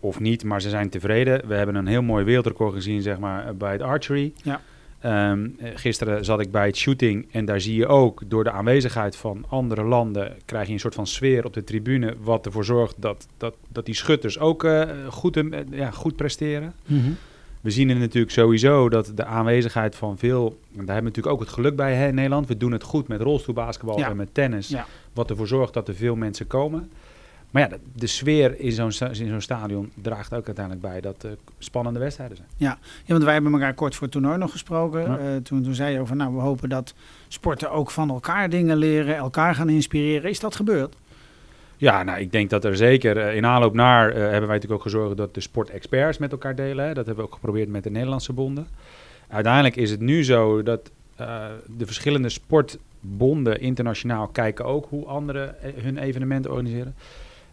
of 0.00 0.20
niet, 0.20 0.44
maar 0.44 0.60
ze 0.62 0.68
zijn 0.68 0.90
tevreden. 0.90 1.48
We 1.48 1.54
hebben 1.54 1.74
een 1.74 1.86
heel 1.86 2.02
mooi 2.02 2.24
wereldrecord 2.24 2.74
gezien 2.74 3.02
zeg 3.02 3.18
maar, 3.18 3.46
eh, 3.46 3.54
bij 3.54 3.72
het 3.72 3.82
archery. 3.82 4.32
Ja. 4.42 4.60
Ehm, 5.00 5.48
eh, 5.58 5.70
gisteren 5.74 6.24
zat 6.24 6.40
ik 6.40 6.50
bij 6.50 6.66
het 6.66 6.76
shooting 6.76 7.28
en 7.32 7.44
daar 7.44 7.60
zie 7.60 7.74
je 7.74 7.86
ook 7.86 8.22
door 8.26 8.44
de 8.44 8.50
aanwezigheid 8.50 9.16
van 9.16 9.44
andere 9.48 9.82
landen 9.82 10.36
krijg 10.44 10.66
je 10.66 10.72
een 10.72 10.80
soort 10.80 10.94
van 10.94 11.06
sfeer 11.06 11.44
op 11.44 11.54
de 11.54 11.64
tribune 11.64 12.14
wat 12.20 12.46
ervoor 12.46 12.64
zorgt 12.64 12.94
dat, 12.98 13.26
dat, 13.36 13.54
dat 13.68 13.86
die 13.86 13.94
schutters 13.94 14.38
ook 14.38 14.64
eh, 14.64 14.82
goed, 15.08 15.36
eh, 15.36 15.60
ja, 15.70 15.90
goed 15.90 16.16
presteren. 16.16 16.74
Mhm. 16.86 17.10
We 17.60 17.70
zien 17.70 17.90
er 17.90 17.96
natuurlijk 17.96 18.32
sowieso 18.32 18.88
dat 18.88 19.12
de 19.14 19.24
aanwezigheid 19.24 19.94
van 19.94 20.18
veel... 20.18 20.46
en 20.48 20.56
Daar 20.84 20.94
hebben 20.94 20.96
we 20.96 21.02
natuurlijk 21.02 21.34
ook 21.34 21.40
het 21.40 21.48
geluk 21.48 21.76
bij 21.76 21.94
hè, 21.94 22.08
in 22.08 22.14
Nederland. 22.14 22.46
We 22.46 22.56
doen 22.56 22.72
het 22.72 22.82
goed 22.82 23.08
met 23.08 23.20
rolstoelbasketbal 23.20 23.98
Ja. 23.98 24.08
en 24.10 24.16
met 24.16 24.34
tennis. 24.34 24.68
Ja. 24.68 24.86
Wat 25.12 25.30
ervoor 25.30 25.46
zorgt 25.46 25.74
dat 25.74 25.88
er 25.88 25.94
veel 25.94 26.16
mensen 26.16 26.46
komen. 26.46 26.90
Maar 27.50 27.62
ja, 27.62 27.68
de, 27.68 27.78
de 27.94 28.06
sfeer 28.06 28.60
in 28.60 28.72
zo'n 28.72 28.92
in 29.00 29.28
zo'n 29.28 29.40
stadion 29.40 29.90
draagt 30.02 30.34
ook 30.34 30.46
uiteindelijk 30.46 30.86
bij 30.86 31.00
dat 31.00 31.26
spannende 31.58 31.98
wedstrijden 31.98 32.36
zijn. 32.36 32.48
Ja, 32.56 32.78
want 33.06 33.22
wij 33.22 33.32
hebben 33.32 33.52
elkaar 33.52 33.74
kort 33.74 33.94
voor 33.94 34.02
het 34.02 34.12
toernooi 34.12 34.38
nog 34.38 34.50
gesproken. 34.50 35.00
Ja. 35.00 35.18
Eh, 35.18 35.36
toen, 35.36 35.62
toen 35.62 35.74
zei 35.74 35.92
je 35.92 36.00
over, 36.00 36.16
nou, 36.16 36.34
we 36.34 36.40
hopen 36.40 36.68
dat 36.68 36.94
sporten 37.28 37.70
ook 37.70 37.90
van 37.90 38.10
elkaar 38.10 38.50
dingen 38.50 38.76
leren, 38.76 39.16
elkaar 39.16 39.54
gaan 39.54 39.68
inspireren. 39.68 40.30
Is 40.30 40.40
dat 40.40 40.56
gebeurd? 40.56 40.96
Ja, 41.76 42.02
nou, 42.02 42.20
ik 42.20 42.32
denk 42.32 42.50
dat 42.50 42.64
er 42.64 42.76
zeker 42.76 43.16
eh, 43.16 43.36
in 43.36 43.46
aanloop 43.46 43.74
naar 43.74 44.08
eh, 44.08 44.14
hebben 44.14 44.32
wij 44.32 44.40
natuurlijk 44.40 44.72
ook 44.72 44.82
gezorgd 44.82 45.16
dat 45.16 45.34
de 45.34 45.40
sportexperts 45.40 46.18
met 46.18 46.32
elkaar 46.32 46.54
delen. 46.54 46.86
Hè. 46.86 46.94
Dat 46.94 47.06
hebben 47.06 47.24
we 47.24 47.30
ook 47.30 47.36
geprobeerd 47.36 47.68
met 47.68 47.82
de 47.82 47.90
Nederlandse 47.90 48.32
bonden. 48.32 48.66
Uiteindelijk 49.28 49.76
is 49.76 49.90
het 49.90 50.00
nu 50.00 50.24
zo 50.24 50.62
dat 50.62 50.90
de 51.76 51.86
verschillende 51.86 52.28
sportbonden 52.28 53.60
internationaal 53.60 54.26
kijken 54.26 54.64
ook 54.64 54.86
hoe 54.88 55.06
anderen 55.06 55.54
hun 55.76 55.98
evenementen 55.98 56.50
organiseren. 56.50 56.94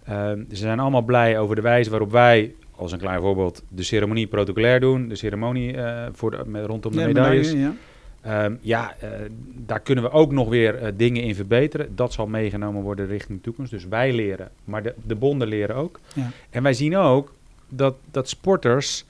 Ehm, 0.06 0.44
ze 0.50 0.56
zijn 0.56 0.80
allemaal 0.80 1.02
blij 1.02 1.40
over 1.40 1.56
de 1.56 1.62
wijze 1.62 1.90
waarop 1.90 2.12
wij, 2.12 2.54
als 2.76 2.92
een 2.92 3.00
klein 3.00 3.22
voorbeeld, 3.22 3.64
de 3.68 3.84
ceremonie 3.84 4.28
protocolair 4.28 4.80
doen. 4.80 5.08
De 5.08 5.16
ceremonie 5.16 5.78
eh, 5.78 6.06
voor 6.12 6.32
de, 6.32 6.44
met, 6.46 6.66
rondom 6.66 6.92
de 6.92 7.06
medailles. 7.06 7.54
medaille, 7.54 7.74
ja. 8.24 8.44
Ehm, 8.44 8.56
ja, 8.62 8.96
eh, 9.00 9.10
daar 9.66 9.80
kunnen 9.80 10.04
we 10.04 10.10
ook 10.10 10.32
nog 10.32 10.50
weer 10.50 10.76
eh, 10.76 10.92
dingen 10.96 11.24
in 11.24 11.36
verbeteren. 11.36 11.96
Dat 11.96 12.14
zal 12.14 12.28
meegenomen 12.28 12.82
worden 12.82 13.08
richting 13.08 13.38
de 13.38 13.44
toekomst. 13.44 13.72
Dus 13.72 13.88
wij 13.88 14.14
leren, 14.14 14.50
maar 14.64 14.84
de, 14.84 14.94
de 15.04 15.16
bonden 15.16 15.48
leren 15.48 15.76
ook. 15.76 16.00
Ja. 16.14 16.30
En 16.50 16.64
wij 16.64 16.74
zien 16.74 16.98
ook 16.98 17.34
dat, 17.70 17.96
dat 18.12 18.30
sporters 18.30 19.06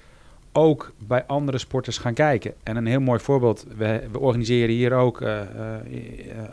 ook 0.52 0.94
bij 1.08 1.24
andere 1.25 1.58
sporters 1.58 1.98
gaan 1.98 2.14
kijken. 2.14 2.54
En 2.64 2.75
een 2.75 2.86
heel 2.86 3.00
mooi 3.00 3.20
voorbeeld, 3.20 3.66
we, 3.78 4.02
we 4.12 4.20
organiseren 4.20 4.75
hier 4.75 4.94
ook, 4.94 5.24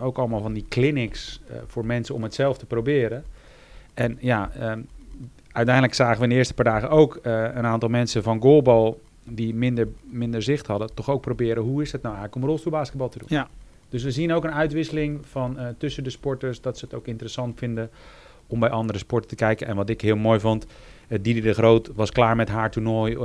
ook 0.01 0.19
allemaal 0.19 0.41
van 0.41 0.53
die 0.53 0.67
clinics 0.69 1.41
voor 1.67 1.87
mensen 1.87 2.15
om 2.15 2.23
het 2.23 2.35
zelf 2.35 2.59
te 2.59 2.67
proberen. 2.67 3.25
En 3.95 4.17
ja, 4.21 4.51
ehm, 4.59 4.81
uiteindelijk 5.53 5.95
zagen 5.95 6.17
we 6.19 6.23
in 6.23 6.29
de 6.29 6.35
eerste 6.37 6.55
paar 6.55 6.65
dagen 6.65 6.91
ook 6.91 7.17
eh, 7.17 7.33
een 7.43 7.67
aantal 7.67 7.89
mensen 7.89 8.23
van 8.23 8.41
goalbal 8.41 9.01
die 9.25 9.55
minder, 9.55 9.89
minder 10.05 10.43
zicht 10.43 10.67
hadden, 10.67 10.95
toch 10.95 11.11
ook 11.11 11.21
proberen 11.21 11.63
hoe 11.63 11.83
is 11.83 11.93
het 11.93 12.03
nou 12.03 12.15
eigenlijk 12.15 12.45
om 12.45 12.51
rolstoelbasketbal 12.51 13.09
te 13.09 13.19
doen. 13.19 13.29
Ja. 13.31 13.49
Dus 13.89 14.03
we 14.03 14.11
zien 14.11 14.33
ook 14.33 14.45
een 14.45 14.53
uitwisseling 14.53 15.21
van 15.27 15.59
eh, 15.59 15.67
tussen 15.79 16.05
de 16.05 16.11
sporters, 16.11 16.61
dat 16.61 16.79
ze 16.79 16.85
het 16.85 16.95
ook 16.95 17.07
interessant 17.07 17.59
vinden 17.59 17.91
om 18.47 18.61
bij 18.61 18.71
andere 18.71 18.99
sporten 18.99 19.29
te 19.29 19.35
kijken. 19.35 19.67
En 19.67 19.77
wat 19.77 19.89
ik 19.89 20.01
heel 20.01 20.17
mooi 20.17 20.41
vond, 20.41 20.67
eh, 21.09 21.19
Didi 21.23 21.41
de 21.41 21.53
Groot 21.53 21.91
was 21.95 22.11
klaar 22.13 22.37
met 22.37 22.49
haar 22.49 22.71
toernooi 22.71 23.19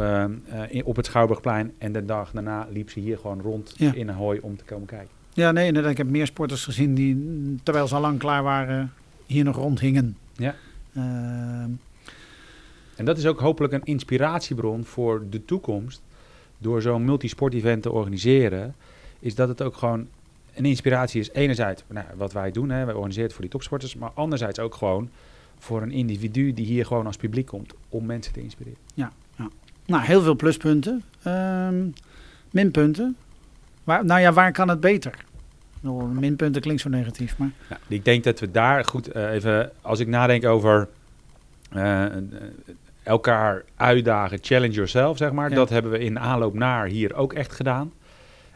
in- 0.69 0.85
op 0.85 0.95
het 0.95 1.05
Schouwburgplein. 1.05 1.71
En 1.77 1.91
de 1.91 2.05
dag 2.05 2.31
daarna 2.31 2.67
liep 2.71 2.89
ze 2.89 2.99
hier 2.99 3.17
gewoon 3.17 3.41
rond 3.41 3.73
Ja. 3.77 3.93
in 3.93 4.07
een 4.07 4.15
hooi 4.15 4.39
om 4.41 4.57
te 4.57 4.63
komen 4.63 4.87
kijken. 4.87 5.09
Ja, 5.33 5.51
nee, 5.51 5.67
inderdaad. 5.67 5.91
Ik 5.91 5.97
heb 5.97 6.07
meer 6.09 6.25
sporters 6.25 6.63
gezien 6.63 6.93
die, 6.95 7.15
terwijl 7.63 7.87
ze 7.87 7.95
al 7.95 8.01
lang 8.01 8.19
klaar 8.19 8.43
waren, 8.43 8.93
hier 9.25 9.43
nog 9.43 9.55
rondhingen. 9.55 10.17
Ja. 10.37 10.55
Ehm, 10.93 11.69
En 12.95 13.05
dat 13.05 13.17
is 13.17 13.25
ook 13.25 13.39
hopelijk 13.39 13.73
een 13.73 13.83
inspiratiebron 13.83 14.85
voor 14.85 15.23
de 15.29 15.45
toekomst. 15.45 16.01
Door 16.57 16.81
zo'n 16.81 17.05
multisport-event 17.05 17.81
te 17.83 17.91
organiseren, 17.91 18.75
is 19.19 19.35
dat 19.35 19.47
het 19.47 19.61
ook 19.61 19.75
gewoon 19.77 20.07
een 20.55 20.65
inspiratie 20.65 21.19
is. 21.21 21.31
Enerzijds 21.31 21.83
nou, 21.87 22.05
wat 22.15 22.33
wij 22.33 22.51
doen, 22.51 22.69
hè, 22.69 22.85
wij 22.85 22.93
organiseren 22.93 23.23
het 23.23 23.33
voor 23.33 23.41
die 23.41 23.51
topsporters, 23.51 23.95
maar 23.95 24.11
anderzijds 24.13 24.59
ook 24.59 24.75
gewoon 24.75 25.09
voor 25.59 25.81
een 25.81 25.91
individu 25.91 26.53
die 26.53 26.65
hier 26.65 26.85
gewoon 26.85 27.05
als 27.05 27.17
publiek 27.17 27.45
komt 27.45 27.73
om 27.89 28.05
mensen 28.05 28.33
te 28.33 28.41
inspireren. 28.41 28.79
nou, 29.85 30.03
heel 30.03 30.21
veel 30.21 30.35
pluspunten. 30.35 31.03
Ehm, 31.23 31.85
minpunten. 32.51 33.15
Waar, 33.83 34.05
nou 34.05 34.19
ja, 34.21 34.33
waar 34.33 34.51
kan 34.51 34.69
het 34.69 34.79
beter? 34.79 35.25
Bedoel, 35.87 36.07
minpunten 36.07 36.61
klinkt 36.61 36.81
zo 36.81 36.89
negatief, 36.89 37.37
maar... 37.37 37.51
Nou, 37.69 37.81
ik 37.87 38.05
denk 38.05 38.23
dat 38.23 38.39
we 38.39 38.51
daar 38.51 38.85
goed 38.85 39.11
eh, 39.11 39.31
even, 39.31 39.71
als 39.81 39.99
ik 39.99 40.07
nadenk 40.07 40.45
over 40.45 40.87
eh, 41.71 42.05
eh, 42.05 42.23
elkaar 43.03 43.63
uitdagen, 43.75 44.37
challenge 44.41 44.73
yourself, 44.73 45.17
zeg 45.17 45.31
maar. 45.31 45.49
Ja. 45.49 45.55
Dat 45.55 45.69
hebben 45.69 45.91
we 45.91 45.99
in 45.99 46.19
aanloop 46.19 46.53
naar 46.53 46.87
hier 46.87 47.15
ook 47.15 47.33
echt 47.33 47.53
gedaan. 47.53 47.93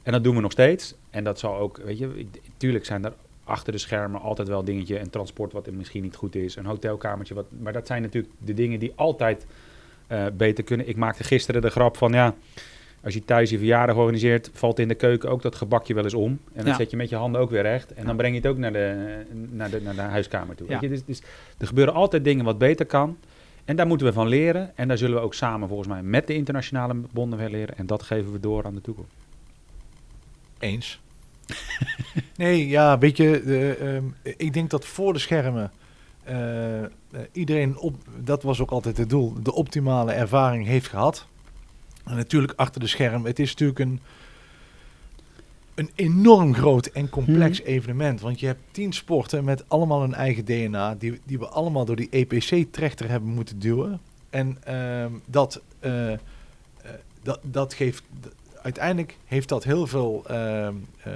En 0.04 0.12
dat 0.12 0.24
doen 0.24 0.36
we 0.36 0.42
nog 0.42 0.52
steeds. 0.52 0.96
En 1.10 1.24
dat 1.24 1.40
zal 1.40 1.58
ook, 1.58 1.78
weet 1.78 1.98
je, 1.98 2.26
tuurlijk 2.58 2.86
zijn 2.86 3.06
er 3.06 3.14
achter 3.44 3.74
de 3.74 3.80
schermen 3.80 4.22
altijd 4.22 4.48
wel 4.48 4.64
dingetje, 4.64 5.00
een 5.00 5.10
transport 5.10 5.54
wat 5.54 5.68
er 5.68 5.74
misschien 5.74 6.04
niet 6.04 6.16
goed 6.16 6.36
is, 6.36 6.56
een 6.56 6.66
hotelkamertje, 6.66 7.34
wat, 7.34 7.46
maar 7.60 7.74
dat 7.74 7.88
zijn 7.88 8.02
natuurlijk 8.02 8.34
de 8.38 8.54
dingen 8.54 8.80
die 8.80 8.94
altijd 8.96 9.46
beter 10.34 10.64
kunnen. 10.64 10.88
Ik 10.88 10.96
maakte 10.96 11.24
gisteren 11.24 11.62
de 11.62 11.70
grap 11.70 11.98
van, 11.98 12.12
ja, 12.12 12.36
als 13.04 13.14
je 13.14 13.26
thuis 13.26 13.50
je 13.50 13.58
verjaardag 13.58 13.96
organiseert, 13.96 14.50
valt 14.54 14.80
in 14.80 14.88
de 14.88 14.96
keuken 14.96 15.30
ook 15.30 15.42
dat 15.42 15.56
gebakje 15.56 15.94
wel 15.94 16.04
eens 16.04 16.14
om. 16.14 16.32
En 16.32 16.40
dan 16.54 16.66
Ja. 16.66 16.76
zet 16.76 16.92
je 16.92 16.98
met 16.98 17.10
je 17.10 17.16
handen 17.16 17.42
ook 17.42 17.50
weer 17.50 17.62
recht. 17.62 17.94
En 17.94 18.06
dan 18.06 18.16
breng 18.18 18.34
je 18.34 18.40
het 18.42 18.50
ook 18.50 18.58
naar 18.58 18.74
de, 18.74 19.22
naar 19.50 19.70
de, 19.70 19.82
naar 19.82 19.96
de 19.96 20.02
huiskamer 20.02 20.56
toe. 20.56 20.68
Ja. 20.70 20.80
Weet 20.80 20.82
je? 20.82 20.90
Dus, 20.90 21.06
dus 21.06 21.22
er 21.58 21.68
gebeuren 21.68 21.94
altijd 21.94 22.24
dingen 22.24 22.46
wat 22.46 22.58
beter 22.58 22.86
kan. 22.86 23.18
En 23.66 23.76
daar 23.76 23.88
moeten 23.88 24.08
we 24.08 24.14
van 24.14 24.28
leren. 24.28 24.72
En 24.78 24.88
daar 24.88 24.98
zullen 24.98 25.16
we 25.16 25.24
ook 25.24 25.34
samen 25.34 25.68
volgens 25.68 25.88
mij 25.90 26.04
met 26.04 26.28
de 26.28 26.34
internationale 26.34 26.96
bonden 27.12 27.40
weer 27.40 27.50
leren. 27.50 27.78
En 27.78 27.86
dat 27.86 28.04
geven 28.04 28.32
we 28.32 28.40
door 28.40 28.66
aan 28.66 28.76
de 28.76 28.82
toekomst. 28.82 29.12
Eens. 30.60 31.00
nee, 32.36 32.68
ja, 32.68 32.98
weet 32.98 33.18
je, 33.18 33.40
eh, 33.42 33.96
ehm, 33.96 34.04
ik 34.24 34.54
denk 34.54 34.70
dat 34.70 34.86
voor 34.86 35.14
de 35.14 35.20
schermen 35.20 35.72
eh, 36.24 36.84
eh, 36.84 36.90
iedereen, 37.32 37.78
op, 37.78 37.96
dat 38.20 38.44
was 38.44 38.60
ook 38.62 38.72
altijd 38.72 38.98
het 38.98 39.10
doel, 39.10 39.34
de 39.44 39.54
optimale 39.54 40.12
ervaring 40.12 40.66
heeft 40.66 40.88
gehad. 40.88 41.28
En 42.06 42.16
natuurlijk 42.16 42.54
achter 42.56 42.82
de 42.82 42.88
scherm, 42.88 43.26
het 43.26 43.40
is 43.40 43.50
natuurlijk 43.50 43.80
een, 43.80 44.00
een 45.76 45.90
enorm 45.96 46.54
groot 46.54 46.86
en 46.86 47.10
complex 47.10 47.60
Mhm. 47.60 47.70
evenement. 47.70 48.22
Want 48.22 48.40
je 48.40 48.46
hebt 48.46 48.62
tien 48.72 48.94
sporten 48.94 49.44
met 49.44 49.64
allemaal 49.68 50.04
een 50.04 50.14
eigen 50.14 50.46
DNA, 50.46 50.96
die, 50.96 51.20
die 51.26 51.40
we 51.40 51.48
allemaal 51.48 51.86
door 51.86 51.96
die 51.96 52.10
EPC-trechter 52.10 53.10
hebben 53.10 53.30
moeten 53.30 53.60
duwen. 53.60 54.00
En 54.30 54.58
ehm, 54.64 55.12
dat, 55.26 55.62
eh, 55.80 56.14
dat, 57.24 57.40
dat 57.44 57.74
geeft, 57.74 58.04
uiteindelijk 58.62 59.18
heeft 59.26 59.50
dat 59.50 59.64
heel 59.64 59.88
veel 59.88 60.24
ehm, 60.28 60.74
eh, 61.04 61.14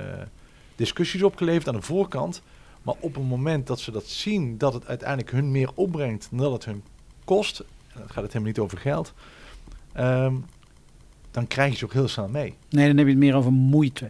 discussies 0.75 1.23
opgeleverd 1.23 1.67
aan 1.67 1.75
de 1.75 1.81
voorkant. 1.81 2.41
Maar 2.81 2.95
op 2.99 3.15
het 3.15 3.23
moment 3.23 3.67
dat 3.67 3.79
ze 3.79 3.91
dat 3.91 4.05
zien, 4.07 4.57
dat 4.57 4.73
het 4.73 4.87
uiteindelijk 4.87 5.31
hun 5.31 5.51
meer 5.51 5.69
opbrengt 5.73 6.27
dan 6.29 6.39
dat 6.39 6.51
het 6.51 6.65
hun 6.65 6.83
kost, 7.23 7.59
en 7.59 7.65
dan 7.99 8.09
gaat 8.09 8.23
het 8.23 8.33
helemaal 8.33 8.47
niet 8.47 8.59
over 8.59 8.77
geld, 8.77 9.13
ehm, 9.93 10.33
dan 11.35 11.47
krijg 11.47 11.71
je 11.71 11.77
ze 11.77 11.85
ook 11.85 11.93
heel 11.93 12.07
snel 12.07 12.27
mee. 12.27 12.53
Nee, 12.69 12.87
dan 12.87 12.97
heb 12.97 13.05
je 13.05 13.11
het 13.11 13.21
meer 13.21 13.35
over 13.35 13.51
moeite. 13.51 14.09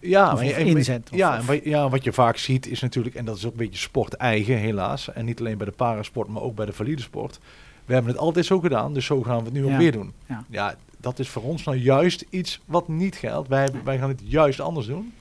Ja, 0.00 0.32
Of- 0.32 0.40
maar 0.40 0.48
of 0.50 0.56
inzet, 0.56 1.08
of- 1.12 1.16
ja, 1.18 1.36
en 1.38 1.46
wat, 1.46 1.64
ja, 1.64 1.88
wat 1.88 2.04
je 2.04 2.12
vaak 2.12 2.36
ziet 2.36 2.66
is 2.66 2.80
natuurlijk, 2.80 3.14
en 3.14 3.24
dat 3.24 3.36
is 3.36 3.44
ook 3.44 3.50
een 3.52 3.56
beetje 3.58 3.78
sport 3.78 4.14
eigen 4.14 4.56
helaas, 4.56 5.12
en 5.12 5.24
niet 5.24 5.40
alleen 5.40 5.56
bij 5.56 5.66
de 5.66 5.72
parasport, 5.72 6.28
maar 6.28 6.42
ook 6.42 6.54
bij 6.54 6.66
de 6.66 6.72
valide 6.72 7.02
sport. 7.02 7.40
We 7.84 7.92
hebben 7.94 8.12
het 8.12 8.20
altijd 8.20 8.46
zo 8.46 8.60
gedaan, 8.60 8.94
dus 8.94 9.06
zo 9.06 9.22
gaan 9.22 9.38
we 9.38 9.44
het 9.44 9.52
nu 9.52 9.66
Ja. 9.66 9.72
ook 9.72 9.78
weer 9.78 9.92
doen. 9.92 10.12
Ja. 10.50 10.76
dat 11.00 11.18
is 11.18 11.28
voor 11.28 11.42
ons 11.42 11.64
nou 11.64 11.76
juist 11.78 12.24
iets 12.30 12.60
wat 12.64 12.88
niet 12.88 13.16
geldt. 13.16 13.48
Wij, 13.48 13.62
hebben- 13.62 13.84
wij 13.84 13.98
gaan 13.98 14.08
het 14.08 14.20
juist 14.24 14.60
anders 14.60 14.86
doen. 14.86 15.12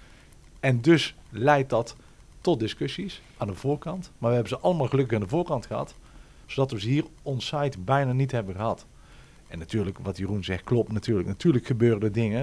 En 0.60 0.82
dus 0.82 1.16
leidt 1.30 1.70
dat 1.70 1.96
tot 2.42 2.60
discussies 2.60 3.22
aan 3.38 3.48
de 3.48 3.54
voorkant. 3.54 4.12
Maar 4.18 4.30
we 4.30 4.36
hebben 4.36 4.58
ze 4.58 4.64
allemaal 4.64 4.88
gelukkig 4.88 5.16
aan 5.18 5.24
de 5.24 5.30
voorkant 5.30 5.66
gehad, 5.66 5.96
zodat 6.46 6.72
we 6.72 6.80
ze 6.80 6.88
hier 6.88 7.04
on-site 7.22 7.78
bijna 7.80 8.12
niet 8.14 8.32
hebben 8.32 8.56
gehad. 8.56 8.86
En 9.54 9.60
natuurlijk, 9.60 9.98
wat 10.02 10.18
Jeroen 10.18 10.44
zegt, 10.44 10.64
klopt 10.64 10.92
natuurlijk. 10.92 11.28
Natuurlijk 11.28 11.66
gebeuren 11.66 12.02
er 12.02 12.12
dingen. 12.12 12.40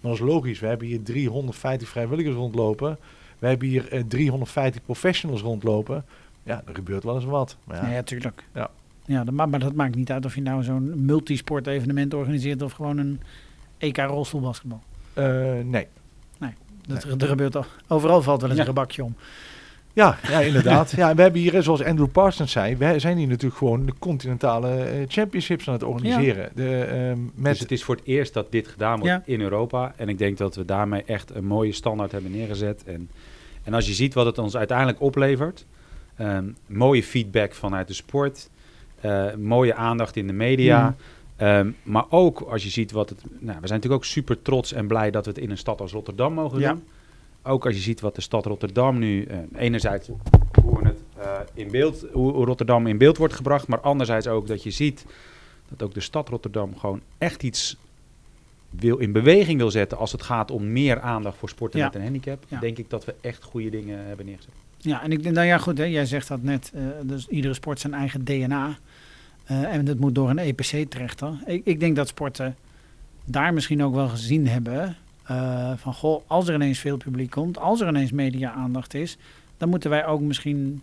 Maar 0.00 0.12
dat 0.12 0.12
is 0.12 0.18
logisch. 0.20 0.60
We 0.60 0.66
hebben 0.66 0.86
hier 0.86 1.02
350 1.02 1.88
vrijwilligers 1.88 2.34
rondlopen. 2.34 2.98
We 3.38 3.46
hebben 3.46 3.68
hier 3.68 3.88
eh, 3.92 4.02
350 4.08 4.82
professionals 4.82 5.40
rondlopen. 5.42 6.04
Ja, 6.42 6.62
er 6.66 6.74
gebeurt 6.74 7.04
wel 7.04 7.14
eens 7.14 7.24
wat. 7.24 7.56
Maar 7.64 7.76
Ja, 7.76 7.86
ja, 7.88 7.92
ja 7.94 8.02
tuurlijk. 8.02 8.44
Ja. 8.54 8.70
Ja, 9.06 9.24
dat, 9.24 9.34
ma- 9.34 9.46
maar 9.46 9.60
dat 9.60 9.74
maakt 9.74 9.94
niet 9.94 10.10
uit 10.10 10.24
of 10.24 10.34
je 10.34 10.40
nou 10.42 10.62
zo'n 10.62 11.04
multisport 11.04 11.66
evenement 11.66 12.14
organiseert 12.14 12.62
of 12.62 12.72
gewoon 12.72 12.98
een 12.98 13.20
EK 13.78 13.96
rolstoelbasketbal. 13.96 14.82
eh, 15.12 15.24
nee. 15.64 15.86
Dat, 16.86 17.04
Er 17.22 17.26
gebeurt 17.28 17.56
al, 17.56 17.64
overal 17.88 18.22
valt 18.22 18.40
wel 18.40 18.50
eens 18.50 18.58
Ja. 18.58 18.64
een 18.64 18.72
gebakje 18.74 19.04
om. 19.04 19.14
Ja, 19.94 20.18
ja 20.28 20.40
inderdaad. 20.40 20.90
ja, 20.96 21.14
we 21.14 21.22
hebben 21.22 21.40
hier, 21.40 21.62
zoals 21.62 21.82
Andrew 21.82 22.08
Parsons 22.12 22.52
zei, 22.52 22.76
we 22.76 22.98
zijn 22.98 23.16
hier 23.16 23.26
natuurlijk 23.26 23.56
gewoon 23.56 23.86
de 23.86 23.92
continentale 23.98 24.74
eh, 24.84 25.04
championships 25.08 25.66
aan 25.68 25.74
het 25.74 25.82
organiseren. 25.82 26.50
De, 26.54 26.78
ehm, 26.84 27.18
met, 27.34 27.44
Dus 27.52 27.60
het 27.60 27.70
is 27.72 27.84
voor 27.84 27.94
het 27.96 28.04
eerst 28.04 28.34
dat 28.34 28.52
dit 28.52 28.68
gedaan 28.68 28.98
wordt 29.00 29.12
Ja. 29.14 29.22
in 29.24 29.40
Europa. 29.40 29.92
En 29.96 30.08
ik 30.08 30.18
denk 30.18 30.38
dat 30.38 30.54
we 30.56 30.64
daarmee 30.64 31.02
echt 31.04 31.34
een 31.34 31.44
mooie 31.44 31.72
standaard 31.72 32.12
hebben 32.12 32.30
neergezet. 32.30 32.82
En, 32.86 33.10
en 33.62 33.74
als 33.74 33.86
je 33.86 33.92
ziet 33.92 34.14
wat 34.14 34.26
het 34.26 34.38
ons 34.38 34.56
uiteindelijk 34.56 35.00
oplevert. 35.00 35.66
ehm, 36.16 36.44
mooie 36.66 37.02
feedback 37.02 37.54
vanuit 37.54 37.88
de 37.88 37.94
sport. 37.94 38.50
eh, 39.00 39.34
mooie 39.34 39.74
aandacht 39.74 40.16
in 40.16 40.26
de 40.26 40.32
media. 40.32 40.94
Ehm, 41.36 41.70
maar 41.82 42.04
ook 42.08 42.40
als 42.40 42.62
je 42.62 42.70
ziet 42.70 42.92
wat 42.92 43.08
het... 43.08 43.18
Nou, 43.22 43.32
we 43.40 43.42
zijn 43.46 43.60
natuurlijk 43.60 43.92
ook 43.92 44.04
super 44.04 44.42
trots 44.42 44.72
en 44.72 44.86
blij 44.86 45.10
dat 45.10 45.24
we 45.24 45.30
het 45.30 45.40
in 45.40 45.50
een 45.50 45.58
stad 45.58 45.80
als 45.80 45.92
Rotterdam 45.92 46.32
mogen 46.32 46.58
Ja. 46.60 46.68
doen. 46.70 46.82
Ook 47.46 47.66
als 47.66 47.74
je 47.74 47.80
ziet 47.80 48.00
wat 48.00 48.14
de 48.14 48.20
stad 48.20 48.46
Rotterdam 48.46 48.98
nu... 48.98 49.24
eh, 49.24 49.38
enerzijds 49.56 50.08
hoe, 50.62 50.84
het, 50.84 50.98
eh, 51.16 51.38
in 51.54 51.70
beeld, 51.70 52.06
hoe 52.12 52.44
Rotterdam 52.44 52.86
in 52.86 52.98
beeld 52.98 53.16
wordt 53.16 53.34
gebracht. 53.34 53.66
Maar 53.68 53.80
anderzijds 53.80 54.26
ook 54.26 54.46
dat 54.46 54.62
je 54.62 54.70
ziet 54.70 55.04
dat 55.68 55.82
ook 55.82 55.94
de 55.94 56.00
stad 56.00 56.28
Rotterdam 56.28 56.76
gewoon 56.78 57.00
echt 57.18 57.42
iets 57.42 57.76
wil, 58.70 58.96
in 58.96 59.12
beweging 59.12 59.58
wil 59.58 59.70
zetten 59.70 59.98
als 59.98 60.12
het 60.12 60.22
gaat 60.22 60.50
om 60.50 60.72
meer 60.72 61.00
aandacht 61.00 61.36
voor 61.38 61.48
sporten 61.48 61.78
Ja. 61.78 61.84
met 61.86 61.94
een 61.94 62.02
handicap. 62.02 62.44
Ja. 62.48 62.58
Denk 62.60 62.78
ik 62.78 62.90
dat 62.90 63.04
we 63.04 63.14
echt 63.20 63.42
goede 63.44 63.70
dingen 63.70 64.06
hebben 64.06 64.26
neergezet. 64.26 64.52
Ja, 64.78 65.02
en 65.02 65.12
ik 65.12 65.22
denk, 65.22 65.34
nou 65.34 65.46
ja, 65.46 65.58
goed, 65.58 65.78
hè, 65.78 65.84
jij 65.84 66.06
zegt 66.06 66.28
dat 66.28 66.42
net. 66.42 66.72
eh, 66.74 66.82
dus 67.02 67.28
iedere 67.28 67.54
sport 67.54 67.80
zijn 67.80 67.94
eigen 67.94 68.24
DNA. 68.24 68.78
en 69.44 69.84
dat 69.84 69.98
moet 69.98 70.14
door 70.14 70.30
een 70.30 70.38
EPC 70.38 70.90
terechten. 70.90 71.40
Ik, 71.46 71.60
ik 71.64 71.80
denk 71.80 71.96
dat 71.96 72.08
sporten 72.08 72.56
daar 73.24 73.54
misschien 73.54 73.82
ook 73.84 73.94
wel 73.94 74.08
gezien 74.08 74.48
hebben. 74.48 74.96
Eh, 75.24 75.72
van 75.76 75.94
goh, 75.94 76.22
als 76.26 76.48
er 76.48 76.54
ineens 76.54 76.78
veel 76.78 76.96
publiek 76.96 77.30
komt, 77.30 77.58
als 77.58 77.80
er 77.80 77.88
ineens 77.88 78.12
media-aandacht 78.12 78.94
is, 78.94 79.16
dan 79.56 79.68
moeten 79.68 79.90
wij 79.90 80.06
ook 80.06 80.20
misschien 80.20 80.82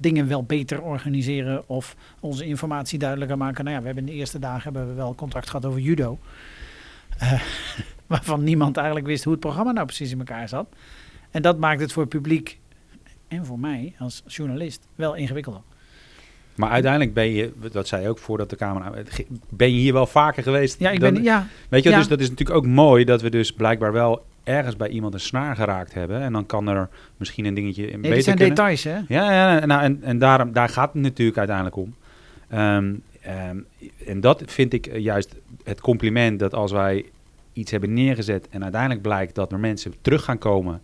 dingen 0.00 0.28
wel 0.28 0.42
beter 0.42 0.82
organiseren 0.82 1.68
of 1.68 1.96
onze 2.20 2.46
informatie 2.46 2.98
duidelijker 2.98 3.36
maken. 3.36 3.64
Nou 3.64 3.76
ja, 3.76 3.80
we 3.80 3.86
hebben 3.86 4.06
in 4.06 4.12
de 4.12 4.18
eerste 4.18 4.38
dagen 4.38 4.62
hebben 4.62 4.88
we 4.88 4.94
wel 4.94 5.14
contact 5.14 5.46
gehad 5.50 5.64
over 5.64 5.80
judo. 5.80 6.18
Eh, 7.18 7.42
waarvan 8.06 8.44
niemand 8.44 8.76
eigenlijk 8.76 9.06
wist 9.06 9.24
hoe 9.24 9.32
het 9.32 9.42
programma 9.42 9.72
nou 9.72 9.86
precies 9.86 10.10
in 10.10 10.18
elkaar 10.18 10.48
zat. 10.48 10.66
En 11.30 11.42
dat 11.42 11.58
maakt 11.58 11.80
het 11.80 11.92
voor 11.92 12.02
het 12.02 12.12
publiek 12.12 12.58
en 13.28 13.46
voor 13.46 13.58
mij 13.58 13.94
als 13.98 14.22
journalist 14.26 14.86
wel 14.94 15.14
ingewikkelder. 15.14 15.62
Maar 16.54 16.70
uiteindelijk 16.70 17.14
ben 17.14 17.30
je, 17.30 17.52
dat 17.72 17.88
zei 17.88 18.02
je 18.02 18.08
ook 18.08 18.18
voordat 18.18 18.50
de 18.50 18.56
camera... 18.56 18.92
Ben 19.48 19.72
je 19.72 19.78
hier 19.78 19.92
wel 19.92 20.06
vaker 20.06 20.42
geweest? 20.42 20.80
Ja, 20.80 20.90
ik 20.90 21.00
dan- 21.00 21.14
ben, 21.14 21.22
ja, 21.22 21.46
Weet 21.68 21.82
je, 21.82 21.90
ja. 21.90 21.98
dus 21.98 22.08
dat 22.08 22.20
is 22.20 22.30
natuurlijk 22.30 22.56
ook 22.58 22.66
mooi 22.66 23.04
dat 23.04 23.22
we 23.22 23.30
dus 23.30 23.52
blijkbaar 23.52 23.92
wel 23.92 24.24
ergens 24.44 24.76
bij 24.76 24.88
iemand 24.88 25.14
een 25.14 25.20
snaar 25.20 25.56
geraakt 25.56 25.94
hebben. 25.94 26.20
En 26.20 26.32
dan 26.32 26.46
kan 26.46 26.68
er 26.68 26.88
misschien 27.16 27.44
een 27.44 27.54
dingetje 27.54 27.82
in 27.82 27.88
nee, 27.90 28.00
beter 28.00 28.14
dit 28.14 28.24
zijn 28.24 28.36
kunnen. 28.36 28.54
details, 28.54 28.84
hè? 28.84 28.98
Ja, 29.08 29.32
ja 29.32 29.66
nou, 29.66 29.82
en, 29.82 29.98
en 30.02 30.18
daarom, 30.18 30.52
daar 30.52 30.68
gaat 30.68 30.92
het 30.92 31.02
natuurlijk 31.02 31.38
uiteindelijk 31.38 31.76
om. 31.76 31.94
Ehm, 32.48 32.94
ehm, 33.20 33.56
en 34.06 34.20
dat 34.20 34.42
vind 34.46 34.72
ik 34.72 34.86
eh, 34.86 35.00
juist 35.00 35.34
het 35.64 35.80
compliment 35.80 36.38
dat 36.38 36.54
als 36.54 36.72
wij 36.72 37.04
iets 37.52 37.70
hebben 37.70 37.92
neergezet 37.92 38.48
en 38.50 38.62
uiteindelijk 38.62 39.02
blijkt 39.02 39.34
dat 39.34 39.52
er 39.52 39.58
mensen 39.58 39.94
terug 40.00 40.24
gaan 40.24 40.38
komen 40.38 40.80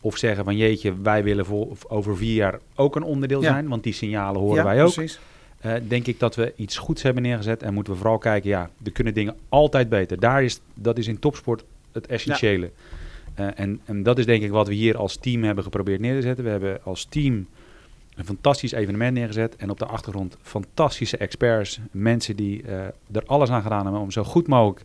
of 0.00 0.16
zeggen 0.16 0.44
van 0.44 0.56
jeetje, 0.56 1.00
wij 1.02 1.24
willen 1.24 1.44
voor, 1.44 1.76
over 1.88 2.16
vier 2.16 2.34
jaar 2.34 2.58
ook 2.74 2.96
een 2.96 3.02
onderdeel 3.02 3.42
Ja. 3.42 3.50
zijn, 3.50 3.68
want 3.68 3.82
die 3.82 3.92
signalen 3.92 4.40
horen 4.40 4.56
ja, 4.56 4.64
wij 4.64 4.84
ook. 4.84 4.92
Precies. 4.92 5.20
Eh, 5.60 5.72
denk 5.88 6.06
ik 6.06 6.18
dat 6.18 6.34
we 6.34 6.52
iets 6.56 6.78
goeds 6.78 7.02
hebben 7.02 7.22
neergezet 7.22 7.62
en 7.62 7.74
moeten 7.74 7.92
we 7.92 7.98
vooral 7.98 8.18
kijken, 8.18 8.50
ja, 8.50 8.70
er 8.84 8.92
kunnen 8.92 9.14
dingen 9.14 9.36
altijd 9.48 9.88
beter. 9.88 10.20
Daar 10.20 10.42
is, 10.42 10.60
dat 10.74 10.98
is 10.98 11.06
in 11.06 11.18
topsport 11.18 11.64
het 11.92 12.06
essentiële. 12.06 12.70
Eh, 13.34 13.46
en, 13.54 13.80
en 13.84 14.02
dat 14.02 14.18
is 14.18 14.26
denk 14.26 14.42
ik 14.42 14.50
wat 14.50 14.68
we 14.68 14.74
hier 14.74 14.96
als 14.96 15.16
team 15.16 15.42
hebben 15.42 15.64
geprobeerd 15.64 16.00
neer 16.00 16.14
te 16.14 16.26
zetten. 16.26 16.44
We 16.44 16.50
hebben 16.50 16.84
als 16.84 17.04
team 17.04 17.46
een 18.16 18.24
fantastisch 18.24 18.72
evenement 18.72 19.14
neergezet 19.14 19.56
en 19.56 19.70
op 19.70 19.78
de 19.78 19.86
achtergrond 19.86 20.36
fantastische 20.42 21.16
experts, 21.16 21.80
mensen 21.90 22.36
die 22.36 22.62
eh, 22.62 22.84
er 23.12 23.22
alles 23.26 23.50
aan 23.50 23.62
gedaan 23.62 23.82
hebben 23.82 24.00
om 24.00 24.10
zo 24.10 24.24
goed 24.24 24.46
mogelijk 24.46 24.84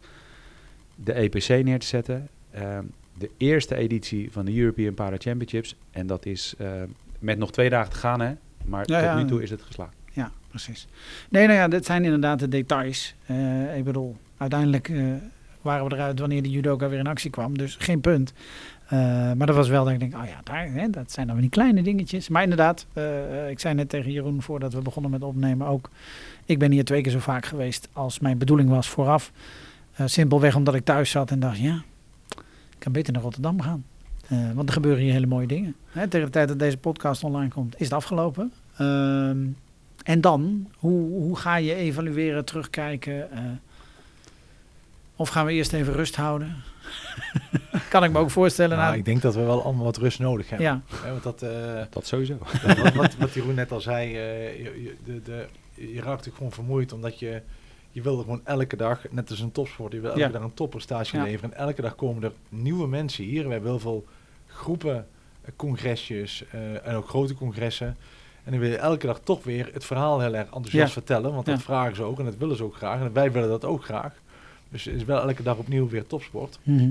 de 0.96 1.14
EPC 1.14 1.48
neer 1.48 1.80
te 1.80 1.86
zetten. 1.86 2.28
Eh, 2.52 2.80
de 3.18 3.30
eerste 3.38 3.76
editie 3.76 4.32
van 4.32 4.46
de 4.46 4.58
European 4.58 4.94
Para 4.94 5.16
Championships 5.18 5.76
en 5.92 6.08
dat 6.08 6.26
is 6.26 6.54
eh, 6.58 6.68
met 7.20 7.38
nog 7.38 7.52
twee 7.52 7.70
dagen 7.70 7.92
te 7.92 7.98
gaan, 7.98 8.22
hè? 8.22 8.34
maar 8.66 8.84
Ja, 8.90 9.00
tot 9.00 9.10
ja. 9.10 9.18
nu 9.18 9.26
toe 9.26 9.44
is 9.44 9.50
het 9.50 9.62
geslaagd. 9.62 9.94
Ja, 10.12 10.32
precies. 10.50 10.88
Nee, 11.30 11.48
nou 11.48 11.60
ja, 11.60 11.68
dit 11.68 11.86
zijn 11.86 12.04
inderdaad 12.04 12.40
de 12.40 12.48
details. 12.48 13.16
Eh, 13.26 13.78
ik 13.78 13.84
bedoel, 13.84 14.16
uiteindelijk 14.38 14.90
eh, 14.90 15.04
waren 15.62 15.88
we 15.88 15.96
eruit 15.96 16.20
wanneer 16.20 16.44
de 16.44 16.50
judoka 16.50 16.90
weer 16.90 17.00
in 17.00 17.08
actie 17.08 17.30
kwam. 17.30 17.58
Dus 17.58 17.76
geen 17.80 18.02
punt. 18.02 18.34
Maar 18.90 19.46
dat 19.46 19.56
was 19.56 19.70
wel 19.70 19.84
dat 19.84 19.94
ik 19.94 20.00
denk, 20.00 20.16
oh 20.16 20.26
ja, 20.26 20.40
daar, 20.44 20.72
hè, 20.72 20.90
dat 20.90 21.12
zijn 21.12 21.26
dan 21.26 21.36
weer 21.36 21.46
die 21.46 21.54
kleine 21.54 21.82
dingetjes. 21.82 22.30
Maar 22.30 22.44
inderdaad, 22.44 22.86
ik 23.50 23.60
zei 23.60 23.74
net 23.74 23.90
tegen 23.90 24.12
Jeroen 24.12 24.42
voordat 24.42 24.74
we 24.74 24.82
begonnen 24.82 25.12
met 25.12 25.24
opnemen 25.24 25.68
ook. 25.68 25.90
Ik 26.46 26.60
ben 26.60 26.72
hier 26.72 26.86
twee 26.86 27.02
keer 27.02 27.12
zo 27.12 27.20
vaak 27.20 27.46
geweest 27.46 27.90
als 27.94 28.20
mijn 28.20 28.38
bedoeling 28.38 28.70
was 28.70 28.90
vooraf. 28.90 29.32
Simpelweg 30.06 30.56
omdat 30.56 30.76
ik 30.76 30.86
thuis 30.86 31.10
zat 31.10 31.32
en 31.32 31.40
dacht, 31.40 31.58
ja, 31.58 31.84
kan 32.86 32.94
beter 32.94 33.14
naar 33.14 33.22
Rotterdam 33.22 33.62
gaan. 33.62 33.86
Eh, 34.28 34.52
want 34.54 34.68
er 34.68 34.74
gebeuren 34.74 35.04
hier 35.04 35.12
hele 35.12 35.26
mooie 35.26 35.48
dingen. 35.48 35.76
Hè, 35.90 36.08
tegen 36.08 36.26
de 36.26 36.32
tijd 36.32 36.48
dat 36.48 36.60
deze 36.60 36.78
podcast 36.78 37.24
online 37.24 37.50
komt, 37.50 37.74
is 37.78 37.86
het 37.86 37.94
afgelopen. 37.94 38.52
Ehm, 38.78 39.38
en 40.04 40.22
dan, 40.22 40.68
hoe, 40.78 41.10
hoe 41.10 41.36
ga 41.38 41.56
je 41.56 41.74
evalueren, 41.76 42.46
terugkijken? 42.46 43.32
eh, 43.32 43.40
of 45.16 45.30
gaan 45.30 45.46
we 45.46 45.52
eerst 45.54 45.74
even 45.74 45.94
rust 45.94 46.16
houden? 46.16 46.56
kan 47.90 48.04
ik 48.04 48.12
me 48.12 48.20
ook 48.20 48.30
voorstellen. 48.32 48.78
nou, 48.78 48.88
nou, 48.88 48.98
ik 49.00 49.06
denk 49.06 49.22
dat 49.22 49.36
we 49.36 49.42
wel 49.42 49.64
allemaal 49.64 49.84
wat 49.84 49.98
rust 49.98 50.20
nodig 50.20 50.50
hebben. 50.50 50.68
ja, 50.68 50.82
Hè, 51.04 51.12
want 51.12 51.24
dat, 51.24 51.42
eh, 51.42 51.82
Dat 51.90 52.08
sowieso. 52.08 52.38
wat, 52.38 52.94
wat, 52.94 53.16
wat 53.16 53.34
Jeroen 53.34 53.56
net 53.56 53.72
al 53.72 53.82
zei, 53.82 54.16
eh, 54.16 54.58
je, 54.64 54.82
je, 54.84 54.96
de, 55.06 55.22
de, 55.22 55.46
je 55.74 55.94
raakt 55.96 56.06
natuurlijk 56.06 56.38
gewoon 56.38 56.52
vermoeid 56.52 56.94
omdat 56.94 57.20
je, 57.20 57.42
je 57.96 58.02
wil 58.02 58.18
gewoon 58.18 58.42
elke 58.44 58.76
dag, 58.76 59.06
net 59.10 59.30
als 59.30 59.40
een 59.40 59.52
topsport, 59.52 59.94
je 59.94 60.00
wil 60.00 60.10
elke 60.10 60.22
Ja. 60.22 60.28
dag 60.30 60.42
een 60.42 60.54
topprestatie 60.54 61.18
Ja. 61.18 61.24
leveren. 61.24 61.54
En 61.54 61.58
elke 61.60 61.82
dag 61.82 61.96
komen 61.96 62.24
er 62.24 62.32
nieuwe 62.50 62.88
mensen 62.88 63.24
hier. 63.24 63.46
We 63.46 63.52
hebben 63.52 63.70
heel 63.70 63.80
veel 63.80 64.06
groepen, 64.48 65.08
eh, 65.42 65.52
congresjes 65.56 66.44
eh, 66.52 66.88
en 66.88 66.96
ook 66.96 67.08
grote 67.10 67.34
congressen. 67.34 67.88
En 68.44 68.52
dan 68.52 68.60
wil 68.60 68.70
je 68.70 68.78
elke 68.78 69.06
dag 69.06 69.20
toch 69.20 69.44
weer 69.44 69.70
het 69.74 69.86
verhaal 69.86 70.20
heel 70.20 70.34
erg 70.36 70.46
enthousiast 70.46 70.88
Ja. 70.88 70.94
vertellen, 70.94 71.34
want 71.34 71.46
dat 71.46 71.62
vragen 71.62 71.96
ze 71.96 72.04
ook 72.04 72.20
en 72.20 72.26
dat 72.26 72.38
willen 72.38 72.56
ze 72.56 72.64
ook 72.64 72.76
graag. 72.76 73.00
En 73.00 73.14
wij 73.14 73.32
willen 73.32 73.50
dat 73.50 73.66
ook 73.66 73.84
graag. 73.84 74.14
Dus 74.70 74.84
het 74.86 74.96
is 74.96 75.04
wel 75.04 75.22
elke 75.28 75.44
dag 75.44 75.58
opnieuw 75.58 75.90
weer 75.90 76.08
topsport. 76.08 76.60
Mhm. 76.64 76.90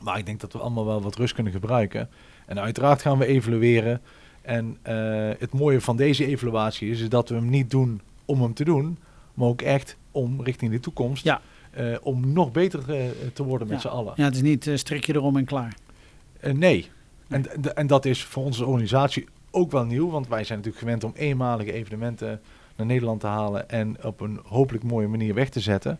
Maar 0.00 0.18
ik 0.18 0.26
denk 0.26 0.40
dat 0.40 0.52
we 0.52 0.58
allemaal 0.58 0.86
wel 0.86 1.02
wat 1.02 1.16
rust 1.16 1.34
kunnen 1.34 1.52
gebruiken. 1.52 2.08
En 2.46 2.60
uiteraard 2.60 3.02
gaan 3.02 3.18
we 3.18 3.26
evalueren. 3.26 4.00
En 4.42 4.76
eh, 4.82 4.94
het 5.38 5.52
mooie 5.52 5.80
van 5.80 5.96
deze 5.96 6.26
evaluatie 6.26 6.90
is, 6.90 7.00
is 7.00 7.08
dat 7.08 7.28
we 7.28 7.34
hem 7.34 7.48
niet 7.50 7.70
doen 7.70 8.00
om 8.24 8.42
hem 8.42 8.54
te 8.54 8.64
doen, 8.64 8.98
maar 9.34 9.48
ook 9.48 9.62
echt 9.62 9.96
om 10.18 10.42
richting 10.42 10.70
de 10.70 10.80
toekomst, 10.80 11.24
Ja. 11.24 11.40
eh, 11.70 11.96
om 12.02 12.32
nog 12.32 12.52
beter 12.52 12.94
eh, 12.94 13.04
te 13.32 13.42
worden 13.42 13.68
met 13.68 13.82
Ja. 13.82 13.88
z'n 13.88 13.94
allen. 13.96 14.12
ja, 14.16 14.24
het 14.24 14.34
is 14.34 14.42
niet 14.42 14.66
eh, 14.66 14.76
strik 14.76 15.04
je 15.06 15.14
erom 15.14 15.36
en 15.36 15.44
klaar. 15.44 15.74
Eh, 16.40 16.52
nee. 16.52 16.88
En, 17.28 17.74
en 17.76 17.86
dat 17.86 18.04
is 18.04 18.24
voor 18.24 18.44
onze 18.44 18.66
organisatie 18.66 19.26
ook 19.50 19.70
wel 19.70 19.84
nieuw, 19.84 20.10
want 20.10 20.28
wij 20.28 20.44
zijn 20.44 20.58
natuurlijk 20.58 20.84
gewend 20.84 21.04
om 21.04 21.12
eenmalige 21.14 21.72
evenementen 21.72 22.40
naar 22.76 22.86
Nederland 22.86 23.20
te 23.20 23.26
halen 23.26 23.68
en 23.70 23.96
op 24.04 24.20
een 24.20 24.40
hopelijk 24.44 24.84
mooie 24.84 25.08
manier 25.08 25.34
weg 25.34 25.48
te 25.48 25.60
zetten 25.60 25.98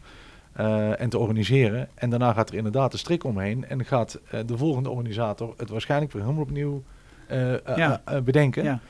en 0.98 1.08
te 1.08 1.18
organiseren. 1.18 1.88
En 1.94 2.10
daarna 2.10 2.32
gaat 2.32 2.48
er 2.48 2.54
inderdaad 2.54 2.90
de 2.92 2.98
strik 2.98 3.24
omheen 3.24 3.64
en 3.68 3.84
gaat 3.84 4.20
de 4.46 4.56
volgende 4.56 4.90
organisator 4.90 5.54
het 5.56 5.68
waarschijnlijk 5.70 6.12
weer 6.12 6.22
helemaal 6.22 6.42
opnieuw 6.42 6.82
Ja. 7.76 8.02
bedenken. 8.24 8.64
Ja, 8.64 8.80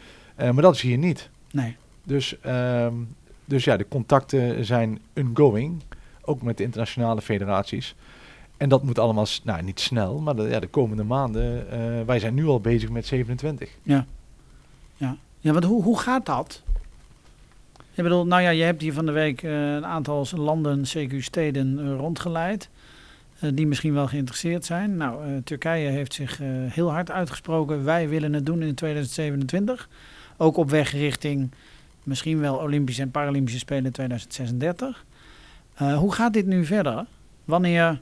maar 0.53 0.63
dat 0.63 0.75
is 0.75 0.81
hier 0.81 0.99
niet. 0.99 1.31
nee. 1.51 1.77
Dus, 2.05 2.41
ehm, 2.41 2.95
dus 3.49 3.65
ja, 3.65 3.77
de 3.77 3.89
contacten 3.89 4.65
zijn 4.65 4.99
ongoing, 5.15 5.83
ook 6.23 6.43
met 6.43 6.57
de 6.57 6.63
internationale 6.63 7.23
federaties. 7.23 7.95
En 8.57 8.69
dat 8.69 8.83
moet 8.83 8.99
allemaal, 8.99 9.27
nou 9.45 9.63
niet 9.63 9.81
snel, 9.81 10.19
maar 10.19 10.37
de, 10.37 10.43
ja, 10.43 10.61
de 10.61 10.67
komende 10.67 11.05
maanden. 11.05 11.71
eh, 11.71 12.05
wij 12.07 12.19
zijn 12.19 12.35
nu 12.35 12.47
al 12.47 12.61
bezig 12.61 12.91
met 12.91 13.07
27. 13.07 13.71
Ja, 15.41 15.53
want 15.53 15.65
hoe, 15.65 15.83
hoe 15.83 15.99
gaat 15.99 16.27
dat? 16.27 16.63
Ik 17.95 18.03
bedoel, 18.05 18.27
nou 18.27 18.43
ja, 18.43 18.51
je 18.51 18.63
hebt 18.63 18.83
hier 18.83 18.93
van 18.93 19.07
de 19.07 19.13
week 19.13 19.43
eh, 19.43 19.75
een 19.75 19.87
aantal 19.87 20.27
landen, 20.35 20.85
CQ 20.85 21.17
steden 21.19 21.79
eh, 21.79 21.97
rondgeleid. 21.97 22.69
die 23.55 23.67
misschien 23.67 23.95
wel 23.95 24.07
geïnteresseerd 24.07 24.65
zijn. 24.65 24.97
Nou, 24.97 25.43
Turkije 25.43 25.89
heeft 25.89 26.15
zich 26.15 26.41
heel 26.69 26.91
hard 26.91 27.11
uitgesproken. 27.11 27.85
Wij 27.85 28.09
willen 28.09 28.33
het 28.33 28.47
doen 28.47 28.63
in 28.63 28.75
2027. 28.75 29.89
Ook 30.37 30.57
op 30.57 30.71
weg 30.71 30.93
richting 30.93 31.51
misschien 32.09 32.41
wel 32.41 32.57
Olympische 32.57 33.03
en 33.03 33.11
Paralympische 33.11 33.59
Spelen 33.59 33.85
in 33.85 33.93
2036. 33.93 35.05
Eh, 35.75 35.99
hoe 35.99 36.13
gaat 36.13 36.33
dit 36.33 36.47
nu 36.47 36.65
verder? 36.65 37.07
Wanneer... 37.45 38.01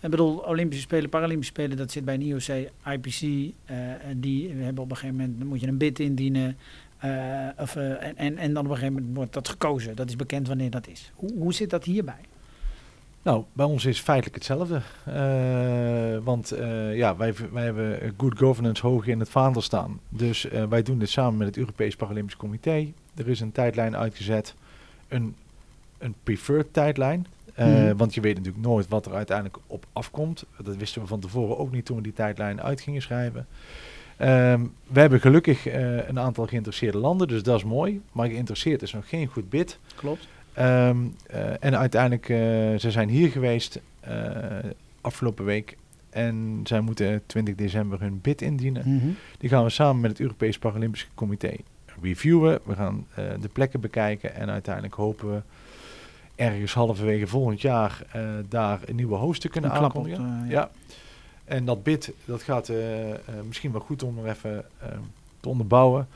Ik 0.00 0.10
bedoel, 0.10 0.36
Olympische 0.36 0.82
Spelen, 0.82 1.10
Paralympische 1.10 1.52
Spelen, 1.52 1.76
dat 1.76 1.90
zit 1.92 2.04
bij 2.04 2.14
een 2.14 2.22
IOC, 2.22 2.70
IPC. 2.92 3.52
eh, 3.64 3.76
die 4.16 4.52
hebben 4.52 4.82
op 4.84 4.90
een 4.90 4.96
gegeven 4.96 5.16
moment, 5.16 5.38
dan 5.38 5.48
moet 5.48 5.60
je 5.60 5.66
een 5.66 5.76
bid 5.78 5.98
indienen. 5.98 6.56
eh, 6.98 7.48
of, 7.58 7.76
en, 7.76 8.36
en 8.38 8.54
dan 8.54 8.64
op 8.64 8.70
een 8.70 8.76
gegeven 8.76 8.94
moment 8.94 9.16
wordt 9.16 9.32
dat 9.32 9.48
gekozen. 9.48 9.96
Dat 9.96 10.08
is 10.08 10.16
bekend 10.16 10.48
wanneer 10.48 10.70
dat 10.70 10.86
is. 10.86 11.12
Hoe, 11.14 11.32
hoe 11.38 11.54
zit 11.54 11.70
dat 11.70 11.84
hierbij? 11.84 12.20
Nou, 13.26 13.44
bij 13.52 13.66
ons 13.66 13.84
is 13.84 14.00
feitelijk 14.00 14.34
hetzelfde. 14.34 14.80
Uh, 15.08 16.24
want 16.24 16.52
uh, 16.52 16.96
ja, 16.96 17.16
wij, 17.16 17.34
wij 17.52 17.64
hebben 17.64 18.14
good 18.16 18.38
governance 18.38 18.86
hoog 18.86 19.06
in 19.06 19.20
het 19.20 19.28
vaandel 19.28 19.62
staan. 19.62 20.00
Dus 20.08 20.44
uh, 20.44 20.64
wij 20.64 20.82
doen 20.82 20.98
dit 20.98 21.08
samen 21.08 21.36
met 21.36 21.46
het 21.46 21.56
Europees 21.56 21.96
Paralympisch 21.96 22.36
Comité. 22.36 22.86
Er 23.14 23.28
is 23.28 23.40
een 23.40 23.52
tijdlijn 23.52 23.96
uitgezet, 23.96 24.54
een, 25.08 25.34
een 25.98 26.14
preferred 26.22 26.72
tijdlijn. 26.72 27.26
Mm. 27.56 27.96
Want 27.96 28.14
je 28.14 28.20
weet 28.20 28.36
natuurlijk 28.36 28.64
nooit 28.64 28.88
wat 28.88 29.06
er 29.06 29.14
uiteindelijk 29.14 29.58
op 29.66 29.86
afkomt. 29.92 30.44
Dat 30.62 30.76
wisten 30.76 31.02
we 31.02 31.08
van 31.08 31.20
tevoren 31.20 31.58
ook 31.58 31.72
niet 31.72 31.84
toen 31.84 31.96
we 31.96 32.02
die 32.02 32.12
tijdlijn 32.12 32.62
uit 32.62 32.80
gingen 32.80 33.02
schrijven. 33.02 33.46
Um, 34.20 34.72
we 34.86 35.00
hebben 35.00 35.20
gelukkig 35.20 35.66
een 36.08 36.18
aantal 36.18 36.46
geïnteresseerde 36.46 36.98
landen, 36.98 37.28
dus 37.28 37.42
dat 37.42 37.56
is 37.56 37.64
mooi. 37.64 38.00
Maar 38.12 38.28
geïnteresseerd 38.28 38.82
is 38.82 38.92
nog 38.92 39.08
geen 39.08 39.26
goed 39.26 39.50
bid. 39.50 39.78
Klopt. 39.94 40.28
Um, 40.58 41.16
uh, 41.34 41.64
en 41.64 41.76
uiteindelijk, 41.78 42.28
uh, 42.28 42.38
ze 42.78 42.90
zijn 42.90 43.08
hier 43.08 43.30
geweest 43.30 43.80
uh, 44.08 44.12
afgelopen 45.00 45.44
week. 45.44 45.76
En 46.10 46.60
zij 46.64 46.80
moeten 46.80 47.22
20 47.26 47.54
december 47.54 48.00
hun 48.00 48.20
bid 48.20 48.42
indienen. 48.42 48.82
Mm 48.86 49.00
-hmm. 49.00 49.16
Die 49.38 49.48
gaan 49.48 49.64
we 49.64 49.70
samen 49.70 50.00
met 50.00 50.10
het 50.10 50.20
Europees 50.20 50.58
Paralympisch 50.58 51.08
Comité 51.14 51.56
reviewen. 52.02 52.60
We 52.64 52.74
gaan 52.74 53.06
de 53.14 53.48
plekken 53.52 53.80
bekijken. 53.80 54.34
En 54.34 54.50
uiteindelijk 54.50 54.94
hopen 54.94 55.32
we 55.32 55.40
ergens 56.34 56.74
halverwege 56.74 57.26
volgend 57.26 57.60
jaar 57.60 58.02
daar 58.48 58.80
een 58.84 58.96
nieuwe 58.96 59.16
host 59.16 59.40
te 59.40 59.48
kunnen 59.48 59.72
aankondigen. 59.72 60.46
Ja. 60.48 60.70
En 61.44 61.64
dat 61.64 61.82
bid, 61.82 62.12
dat 62.24 62.42
gaat 62.42 62.72
misschien 63.46 63.72
wel 63.72 63.80
goed 63.80 64.02
om 64.02 64.18
er 64.18 64.30
even 64.30 64.64
te 65.40 65.48
onderbouwen 65.48 66.08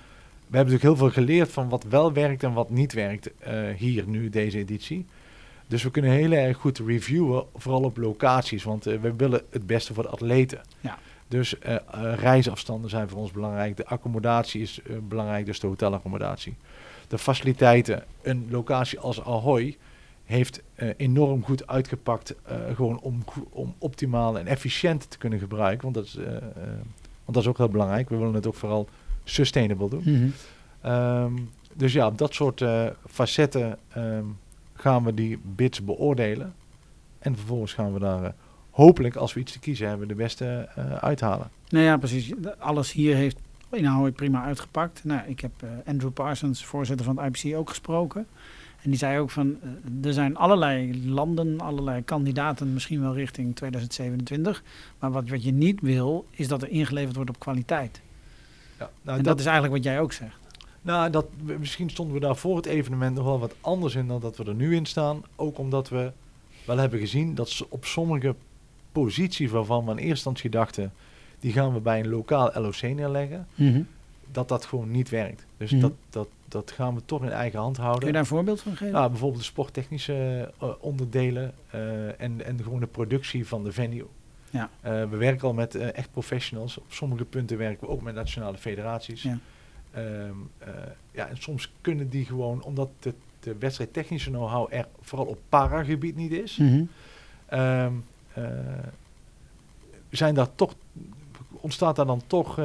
we 0.51 0.57
hebben 0.57 0.73
natuurlijk 0.75 1.01
heel 1.01 1.11
veel 1.11 1.25
geleerd 1.25 1.53
van 1.53 1.69
wat 1.69 1.85
wel 1.85 2.13
werkt 2.13 2.43
en 2.43 2.53
wat 2.53 2.71
niet 2.71 2.93
werkt 2.93 3.31
uh, 3.47 3.69
hier 3.77 4.07
nu, 4.07 4.29
deze 4.29 4.59
editie. 4.59 5.07
Dus 5.67 5.83
we 5.83 5.91
kunnen 5.91 6.11
heel 6.11 6.33
erg 6.33 6.57
goed 6.57 6.79
reviewen, 6.79 7.45
vooral 7.55 7.83
op 7.83 7.97
locaties, 7.97 8.65
want 8.65 8.87
uh, 8.87 9.01
we 9.01 9.17
willen 9.17 9.43
het 9.51 9.67
beste 9.67 9.95
voor 9.95 10.03
de 10.03 10.09
atleten. 10.09 10.61
Ja. 10.81 10.99
Dus 11.29 11.55
uh, 11.67 11.77
reisafstanden 12.15 12.91
zijn 12.91 13.09
voor 13.09 13.19
ons 13.19 13.31
belangrijk, 13.31 13.77
de 13.77 13.87
accommodatie 13.87 14.63
is 14.63 14.81
belangrijk, 15.09 15.47
dus 15.47 15.61
de 15.61 15.67
hotelaccommodatie. 15.67 16.55
De 17.09 17.19
faciliteiten, 17.19 18.05
een 18.23 18.47
locatie 18.51 18.99
als 18.99 19.23
Ahoy 19.23 19.77
heeft 20.25 20.63
enorm 20.97 21.45
goed 21.45 21.67
uitgepakt, 21.67 22.35
gewoon 22.75 23.01
om, 23.01 23.25
om 23.51 23.75
optimaal 23.79 24.39
en 24.39 24.47
efficiënt 24.47 25.11
te 25.11 25.19
kunnen 25.19 25.39
gebruiken, 25.39 25.83
want 25.83 25.95
dat, 25.95 26.05
is, 26.05 26.15
want 27.25 27.35
dat 27.35 27.43
is 27.43 27.47
ook 27.47 27.57
heel 27.57 27.69
belangrijk. 27.69 28.09
We 28.09 28.17
willen 28.17 28.35
het 28.35 28.47
ook 28.47 28.55
vooral 28.55 28.89
sustainable 29.31 29.89
doen. 29.89 30.03
Mm 30.05 30.33
-hmm. 30.83 30.93
um, 30.93 31.49
dus 31.75 31.93
ja, 31.93 32.07
op 32.07 32.19
dat 32.19 32.35
soort 32.35 32.61
uh, 32.61 32.87
facetten 33.09 33.79
um, 33.97 34.37
gaan 34.75 35.05
we 35.05 35.15
die 35.15 35.39
bits 35.55 35.85
beoordelen. 35.85 36.55
En 37.19 37.37
vervolgens 37.37 37.73
gaan 37.73 37.93
we 37.93 37.99
daar 37.99 38.23
uh, 38.23 38.29
hopelijk, 38.71 39.17
als 39.17 39.33
we 39.33 39.41
iets 39.41 39.53
te 39.53 39.59
kiezen 39.59 39.89
hebben, 39.89 40.09
de 40.09 40.15
beste 40.15 40.69
uh, 40.79 40.93
uithalen. 40.93 41.51
Nou 41.69 41.85
ja, 41.85 41.97
precies. 41.97 42.33
Alles 42.59 42.93
hier 42.93 43.17
heeft 43.17 43.39
inhoudelijk 43.71 44.17
prima 44.17 44.45
uitgepakt. 44.45 45.05
Nou, 45.05 45.21
ik 45.27 45.41
heb 45.41 45.53
Andrew 45.87 46.13
Parsons, 46.13 46.65
voorzitter 46.65 47.07
van 47.07 47.19
het 47.19 47.43
IPC, 47.43 47.57
ook 47.57 47.69
gesproken. 47.69 48.27
En 48.83 48.91
die 48.91 48.99
zei 48.99 49.19
ook 49.19 49.31
van, 49.31 49.59
er 50.03 50.13
zijn 50.13 50.37
allerlei 50.37 51.09
landen, 51.09 51.61
allerlei 51.61 52.05
kandidaten, 52.05 52.73
misschien 52.73 53.01
wel 53.01 53.15
richting 53.15 53.57
2027. 53.57 54.63
Maar 54.99 55.11
wat, 55.11 55.29
wat 55.29 55.45
je 55.45 55.53
niet 55.53 55.81
wil, 55.81 56.27
is 56.31 56.49
dat 56.49 56.63
er 56.63 56.69
ingeleverd 56.69 57.17
wordt 57.17 57.31
op 57.31 57.39
kwaliteit. 57.39 58.01
Ja, 58.81 58.91
nou, 59.03 59.19
en 59.19 59.25
dat, 59.25 59.25
dat, 59.25 59.39
is 59.39 59.45
eigenlijk 59.45 59.75
wat 59.75 59.85
jij 59.85 60.01
ook 60.01 60.13
zegt. 60.13 60.37
Nou, 60.83 61.11
dat, 61.11 61.27
misschien 61.59 61.91
stonden 61.91 62.15
we 62.15 62.21
daar 62.21 62.37
voor 62.37 62.57
het 62.57 62.67
evenement 62.67 63.17
nog 63.17 63.25
wel 63.25 63.39
wat 63.39 63.55
anders 63.61 63.95
in 63.95 64.07
dan 64.07 64.21
dat 64.21 64.37
we 64.37 64.45
er 64.45 64.55
nu 64.55 64.75
in 64.75 64.87
staan. 64.87 65.23
Ook 65.37 65.59
omdat 65.59 65.89
we 65.89 66.13
wel 66.67 66.79
hebben 66.79 66.99
gezien 66.99 67.35
dat 67.35 67.49
ze 67.49 67.67
op 67.69 67.85
sommige 67.85 68.35
posities 68.93 69.51
waarvan 69.51 69.85
we 69.85 69.91
in 69.91 69.97
eerste 69.97 70.11
instantie 70.11 70.51
dachten... 70.51 70.93
die 71.41 71.53
gaan 71.53 71.73
we 71.73 71.81
bij 71.81 72.01
een 72.01 72.09
lokaal 72.09 72.51
LOC 72.55 72.83
neerleggen, 72.83 73.47
mm 73.55 73.73
-hmm. 73.73 73.87
dat 74.33 74.49
dat 74.49 74.65
gewoon 74.65 74.91
niet 74.91 75.09
werkt. 75.09 75.47
Dus 75.57 75.71
Mhm. 75.71 75.81
mm 75.81 75.87
-hmm. 75.87 75.97
dat, 76.11 76.29
dat, 76.29 76.29
dat 76.65 76.71
gaan 76.71 76.95
we 76.95 77.03
toch 77.05 77.23
in 77.23 77.31
eigen 77.31 77.59
hand 77.59 77.77
houden. 77.77 77.99
Kun 77.99 78.07
je 78.07 78.13
daar 78.13 78.23
een 78.23 78.29
voorbeeld 78.29 78.61
van 78.61 78.77
geven? 78.77 78.93
Nou, 78.93 79.09
bijvoorbeeld 79.09 79.41
de 79.41 79.47
sporttechnische 79.49 80.51
uh, 80.63 80.69
onderdelen 80.81 81.53
uh, 81.75 82.21
en, 82.21 82.45
en 82.45 82.63
gewoon 82.63 82.81
de 82.81 82.87
productie 82.87 83.47
van 83.47 83.65
de 83.65 83.73
venue. 83.73 84.07
Ja. 84.51 84.71
Uh, 84.85 84.91
we 85.11 85.17
werken 85.17 85.49
al 85.49 85.55
met 85.55 85.75
uh, 85.75 85.97
echt 85.97 86.11
professionals. 86.11 86.79
Op 86.79 86.85
sommige 86.89 87.25
punten 87.25 87.59
werken 87.59 87.87
we 87.87 87.93
ook 87.93 88.03
met 88.03 88.15
nationale 88.15 88.59
federaties. 88.59 89.23
Ja. 89.23 89.39
Um, 89.97 90.51
uh, 90.63 90.69
ja, 91.11 91.29
en 91.29 91.37
soms 91.37 91.73
kunnen 91.81 92.09
die 92.09 92.25
gewoon, 92.25 92.63
omdat 92.63 92.89
de, 92.99 93.15
de 93.41 93.57
wedstrijd 93.59 93.93
technische 93.93 94.31
know-how 94.31 94.67
er 94.71 94.87
vooral 95.01 95.27
op 95.27 95.39
paragebied 95.49 96.17
niet 96.17 96.33
is, 96.33 96.57
mm 96.57 96.69
-hmm. 96.69 97.59
um, 97.61 98.05
zijn 100.11 100.35
daar 100.35 100.55
toch, 100.55 100.75
ontstaat 101.51 101.97
daar 101.97 102.07
dan 102.07 102.23
toch 102.27 102.57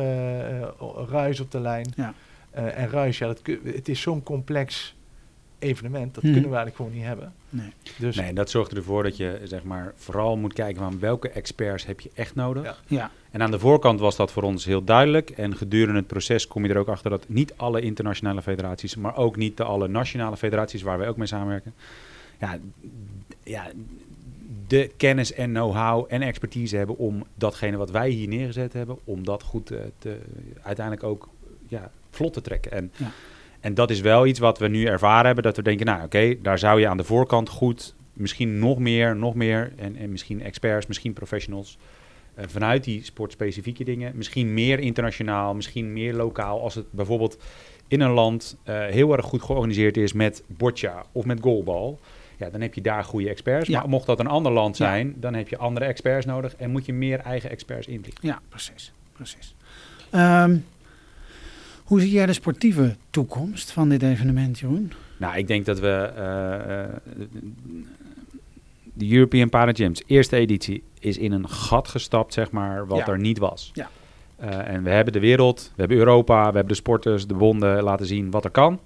ruis 1.09 1.39
op 1.39 1.51
de 1.51 1.59
lijn. 1.59 1.93
Ja. 1.95 2.13
en 2.51 2.89
ruis, 2.89 3.17
ja, 3.17 3.27
dat, 3.27 3.41
het 3.63 3.89
is 3.89 4.01
zo'n 4.01 4.23
complex 4.23 4.95
evenement, 5.59 6.13
dat 6.13 6.23
Mhm. 6.23 6.33
kunnen 6.33 6.51
we 6.51 6.55
eigenlijk 6.57 6.75
gewoon 6.75 6.91
niet 6.91 7.03
hebben. 7.03 7.33
Nee. 7.49 7.69
Dus 7.97 8.15
Nee, 8.15 8.27
en 8.27 8.35
dat 8.35 8.49
zorgt 8.49 8.73
ervoor 8.75 9.03
dat 9.03 9.17
je 9.17 9.39
zeg 9.43 9.63
maar, 9.63 9.93
vooral 9.95 10.37
moet 10.37 10.53
kijken 10.53 10.81
van 10.81 10.99
welke 10.99 11.29
experts 11.29 11.85
heb 11.85 11.99
je 11.99 12.11
echt 12.13 12.35
nodig. 12.35 12.63
Ja. 12.63 12.75
Ja. 12.87 13.11
En 13.31 13.41
aan 13.41 13.51
de 13.51 13.59
voorkant 13.59 13.99
was 13.99 14.15
dat 14.15 14.31
voor 14.31 14.43
ons 14.43 14.65
heel 14.65 14.83
duidelijk. 14.83 15.29
En 15.29 15.55
gedurende 15.55 15.99
het 15.99 16.07
proces 16.07 16.47
kom 16.47 16.65
je 16.65 16.73
er 16.73 16.77
ook 16.79 16.87
achter 16.87 17.09
dat 17.09 17.25
niet 17.27 17.53
alle 17.55 17.81
internationale 17.81 18.41
federaties, 18.41 18.95
maar 18.95 19.17
ook 19.17 19.35
niet 19.35 19.57
de 19.57 19.63
alle 19.63 19.87
nationale 19.87 20.37
federaties 20.37 20.81
waar 20.81 20.97
wij 20.97 21.07
ook 21.07 21.17
mee 21.17 21.27
samenwerken, 21.27 21.73
ja, 22.39 22.57
ja, 23.43 23.67
de 24.67 24.91
kennis 24.97 25.33
en 25.33 25.49
know-how 25.49 26.05
en 26.07 26.21
expertise 26.21 26.77
hebben 26.77 26.97
om 26.97 27.23
datgene 27.35 27.77
wat 27.77 27.91
wij 27.91 28.09
hier 28.09 28.27
neergezet 28.27 28.73
hebben, 28.73 28.97
om 29.03 29.23
dat 29.25 29.43
goed 29.43 29.65
te, 29.65 29.91
te 29.99 30.17
uiteindelijk 30.61 31.05
ook 31.05 31.29
ja, 31.67 31.91
vlot 32.09 32.33
te 32.33 32.41
trekken. 32.41 32.71
En, 32.71 32.91
Ja. 32.97 33.11
En 33.65 33.73
dat 33.73 33.89
is 33.89 34.01
wel 34.01 34.25
iets 34.25 34.39
wat 34.39 34.59
we 34.59 34.67
nu 34.67 34.85
ervaren 34.85 35.25
hebben, 35.25 35.43
dat 35.43 35.55
we 35.55 35.61
denken, 35.61 35.85
nou 35.85 35.97
oké, 35.97 36.05
okay, 36.05 36.39
daar 36.41 36.59
zou 36.59 36.79
je 36.79 36.87
aan 36.87 36.97
de 36.97 37.03
voorkant 37.03 37.49
goed, 37.49 37.95
misschien 38.13 38.59
nog 38.59 38.79
meer, 38.79 39.15
nog 39.15 39.35
meer, 39.35 39.73
en, 39.75 39.95
en 39.95 40.09
misschien 40.09 40.41
experts, 40.41 40.87
misschien 40.87 41.13
professionals, 41.13 41.77
uh, 42.37 42.45
vanuit 42.47 42.83
die 42.83 43.03
sportspecifieke 43.03 43.83
dingen, 43.83 44.11
misschien 44.15 44.53
meer 44.53 44.79
internationaal, 44.79 45.53
misschien 45.53 45.93
meer 45.93 46.13
lokaal, 46.13 46.61
als 46.61 46.75
het 46.75 46.85
bijvoorbeeld 46.91 47.37
in 47.87 48.01
een 48.01 48.11
land 48.11 48.57
uh, 48.69 48.85
heel 48.85 49.13
erg 49.17 49.25
goed 49.25 49.41
georganiseerd 49.41 49.97
is 49.97 50.13
met 50.13 50.43
boccia 50.47 51.05
of 51.11 51.25
met 51.25 51.39
goalbal. 51.41 51.99
Ja, 52.37 52.49
dan 52.49 52.61
heb 52.61 52.73
je 52.73 52.81
daar 52.81 53.03
goede 53.03 53.29
experts. 53.29 53.67
Ja. 53.67 53.79
Maar 53.79 53.89
mocht 53.89 54.05
dat 54.05 54.19
een 54.19 54.27
ander 54.27 54.51
land 54.51 54.77
Ja. 54.77 54.85
zijn, 54.85 55.15
dan 55.17 55.33
heb 55.33 55.47
je 55.47 55.57
andere 55.57 55.85
experts 55.85 56.25
nodig 56.25 56.55
en 56.55 56.71
moet 56.71 56.85
je 56.85 56.93
meer 56.93 57.19
eigen 57.19 57.49
experts 57.49 57.87
inbrengen. 57.87 58.19
Ja, 58.21 58.39
precies. 58.49 58.91
precies. 59.13 59.55
Um, 60.11 60.65
hoe 61.85 61.99
zie 61.99 62.11
jij 62.11 62.25
de 62.25 62.33
sportieve 62.33 62.95
toekomst 63.09 63.71
van 63.71 63.89
dit 63.89 64.01
evenement, 64.03 64.59
Jeroen? 64.59 64.91
Nou, 65.17 65.37
ik 65.37 65.47
denk 65.47 65.65
dat 65.65 65.79
we 65.79 66.11
uh, 66.13 66.95
de 68.93 69.11
European 69.13 69.49
Paragames 69.49 70.03
eerste 70.07 70.35
editie 70.35 70.83
is 70.99 71.17
in 71.17 71.31
een 71.31 71.49
gat 71.49 71.87
gestapt, 71.87 72.33
zeg 72.33 72.51
maar, 72.51 72.87
wat 72.87 72.97
Ja. 72.97 73.07
er 73.07 73.19
niet 73.19 73.37
was. 73.37 73.71
Ja. 73.73 73.89
Uh, 74.43 74.67
en 74.67 74.83
we 74.83 74.89
hebben 74.89 75.13
de 75.13 75.19
wereld, 75.19 75.71
we 75.75 75.79
hebben 75.79 75.97
Europa, 75.97 76.39
we 76.39 76.55
hebben 76.55 76.67
de 76.67 76.73
sporters, 76.73 77.27
de 77.27 77.33
bonden 77.33 77.83
laten 77.83 78.05
zien 78.05 78.31
wat 78.31 78.43
er 78.43 78.51
kan. 78.51 78.79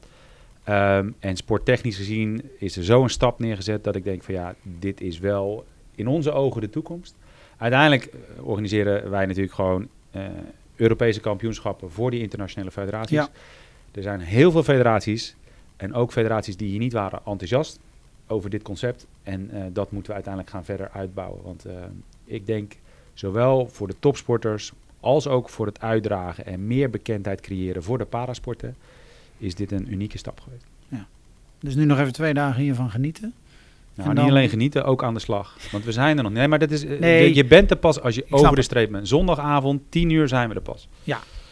Um, 0.70 1.16
en 1.20 1.36
sporttechnisch 1.36 1.98
gezien 1.98 2.42
is 2.60 2.78
er 2.78 2.84
zo 2.84 3.04
een 3.04 3.10
stap 3.10 3.40
neergezet 3.40 3.84
dat 3.84 3.96
ik 3.96 4.04
denk 4.04 4.24
van 4.24 4.34
ja, 4.34 4.56
dit 4.62 5.02
is 5.02 5.20
wel 5.20 5.66
in 5.96 6.08
onze 6.08 6.32
ogen 6.32 6.62
de 6.62 6.70
toekomst. 6.70 7.16
Uiteindelijk 7.58 8.10
organiseren 8.40 9.10
wij 9.10 9.26
natuurlijk 9.26 9.54
gewoon 9.54 9.88
uh, 10.16 10.22
Europese 10.80 11.20
kampioenschappen 11.20 11.92
voor 11.92 12.12
die 12.12 12.22
internationale 12.22 12.72
federaties. 12.72 13.18
Ja. 13.18 13.30
Er 13.92 14.02
zijn 14.02 14.20
heel 14.20 14.52
veel 14.52 14.64
federaties 14.64 15.36
en 15.78 15.94
ook 15.94 16.12
federaties 16.12 16.58
die 16.58 16.70
hier 16.70 16.80
niet 16.80 16.94
waren 16.94 17.22
enthousiast 17.26 17.80
over 18.28 18.50
dit 18.50 18.62
concept. 18.62 19.06
En 19.24 19.50
uh, 19.54 19.64
dat 19.74 19.92
moeten 19.92 20.10
we 20.10 20.14
uiteindelijk 20.14 20.54
gaan 20.54 20.66
verder 20.66 20.90
uitbouwen. 20.90 21.44
Want 21.44 21.66
uh, 21.68 21.74
ik 22.26 22.46
denk 22.46 22.76
zowel 23.14 23.68
voor 23.68 23.88
de 23.88 23.96
topsporters 24.00 24.72
als 25.00 25.28
ook 25.28 25.50
voor 25.50 25.66
het 25.66 25.82
uitdragen 25.82 26.46
en 26.46 26.68
meer 26.68 26.90
bekendheid 26.90 27.42
creëren 27.42 27.84
voor 27.84 27.98
de 27.98 28.06
parasporten, 28.06 28.76
is 29.38 29.56
dit 29.56 29.72
een 29.72 29.92
unieke 29.92 30.18
stap 30.18 30.40
geweest. 30.40 30.66
Ja. 30.88 31.08
Dus 31.60 31.76
nu 31.76 31.86
nog 31.86 32.00
even 32.00 32.14
twee 32.14 32.34
dagen 32.34 32.62
hiervan 32.62 32.90
genieten. 32.90 33.34
Nou, 34.04 34.16
dan- 34.16 34.24
niet 34.24 34.34
alleen 34.34 34.50
genieten, 34.50 34.86
ook 34.86 35.04
aan 35.04 35.14
de 35.14 35.20
slag. 35.20 35.58
Want 35.72 35.84
we 35.86 35.92
zijn 35.92 36.18
er 36.18 36.24
nog. 36.24 36.32
Nee, 36.32 36.48
maar 36.48 36.60
dat 36.60 36.72
is, 36.72 36.86
eh, 36.86 37.00
Nee. 37.00 37.36
je, 37.36 37.46
bent 37.46 37.72
er 37.72 37.78
pas 37.78 38.02
als 38.02 38.16
je 38.16 38.26
over 38.30 38.56
de 38.56 38.62
streep 38.62 38.92
bent. 38.92 39.08
Zondagavond, 39.08 39.82
10 39.90 40.10
uur 40.10 40.28
zijn 40.28 40.50
we 40.50 40.56
er 40.56 40.62
pas. 40.62 40.88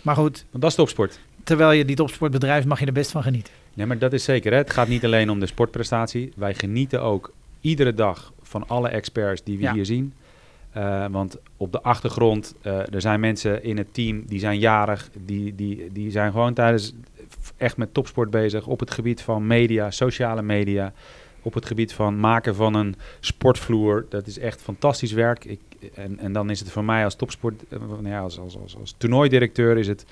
Maar 0.01 0.15
goed, 0.15 0.45
Want 0.49 0.61
dat 0.63 0.71
is 0.71 0.77
topsport. 0.77 1.19
terwijl 1.43 1.71
je 1.71 1.85
die 1.85 1.95
topsport 1.95 2.31
bedrijft, 2.31 2.67
mag 2.67 2.79
je 2.79 2.85
er 2.85 2.91
best 2.93 3.11
van 3.11 3.23
genieten. 3.23 3.53
Nee, 3.73 3.85
maar 3.85 3.97
dat 3.97 4.13
is 4.13 4.23
zeker. 4.23 4.51
Hè? 4.51 4.57
Het 4.57 4.73
gaat 4.73 4.87
niet 4.87 5.05
alleen 5.05 5.29
om 5.29 5.39
de 5.39 5.45
sportprestatie. 5.45 6.31
Wij 6.35 6.53
genieten 6.53 7.01
ook 7.01 7.33
iedere 7.61 7.93
dag 7.93 8.33
van 8.41 8.67
alle 8.67 8.87
experts 8.87 9.43
die 9.43 9.57
we 9.57 9.63
Ja. 9.63 9.73
hier 9.73 9.85
zien. 9.85 10.13
Uh, 10.77 11.05
want 11.11 11.37
op 11.57 11.71
de 11.71 11.81
achtergrond, 11.81 12.55
uh, 12.63 12.93
er 12.93 13.01
zijn 13.01 13.19
mensen 13.19 13.63
in 13.63 13.77
het 13.77 13.93
team 13.93 14.23
die 14.27 14.39
zijn 14.39 14.59
jarig. 14.59 15.09
Die, 15.25 15.55
die, 15.55 15.89
die 15.91 16.11
zijn 16.11 16.31
gewoon 16.31 16.53
tijdens 16.53 16.93
echt 17.57 17.77
met 17.77 17.93
topsport 17.93 18.29
bezig 18.29 18.67
op 18.67 18.79
het 18.79 18.91
gebied 18.91 19.21
van 19.21 19.47
media, 19.47 19.91
sociale 19.91 20.41
media. 20.41 20.93
Op 21.47 21.53
het 21.53 21.65
gebied 21.65 21.93
van 21.93 22.19
maken 22.19 22.55
van 22.55 22.73
een 22.73 22.95
sportvloer. 23.19 24.05
Dat 24.09 24.27
is 24.27 24.39
echt 24.39 24.61
fantastisch 24.61 25.11
werk. 25.11 25.45
Ik, 25.45 25.59
en, 25.93 26.19
en 26.19 26.33
dan 26.33 26.49
is 26.49 26.59
het 26.59 26.71
voor 26.71 26.83
mij 26.83 27.03
als 27.03 27.15
topsport, 27.15 27.63
eh, 27.69 27.79
ja, 28.03 28.19
als, 28.19 28.39
als, 28.39 28.57
als, 28.57 28.77
als 28.77 28.95
toernooidirecteur 28.97 29.77
is 29.77 29.87
het 29.87 30.05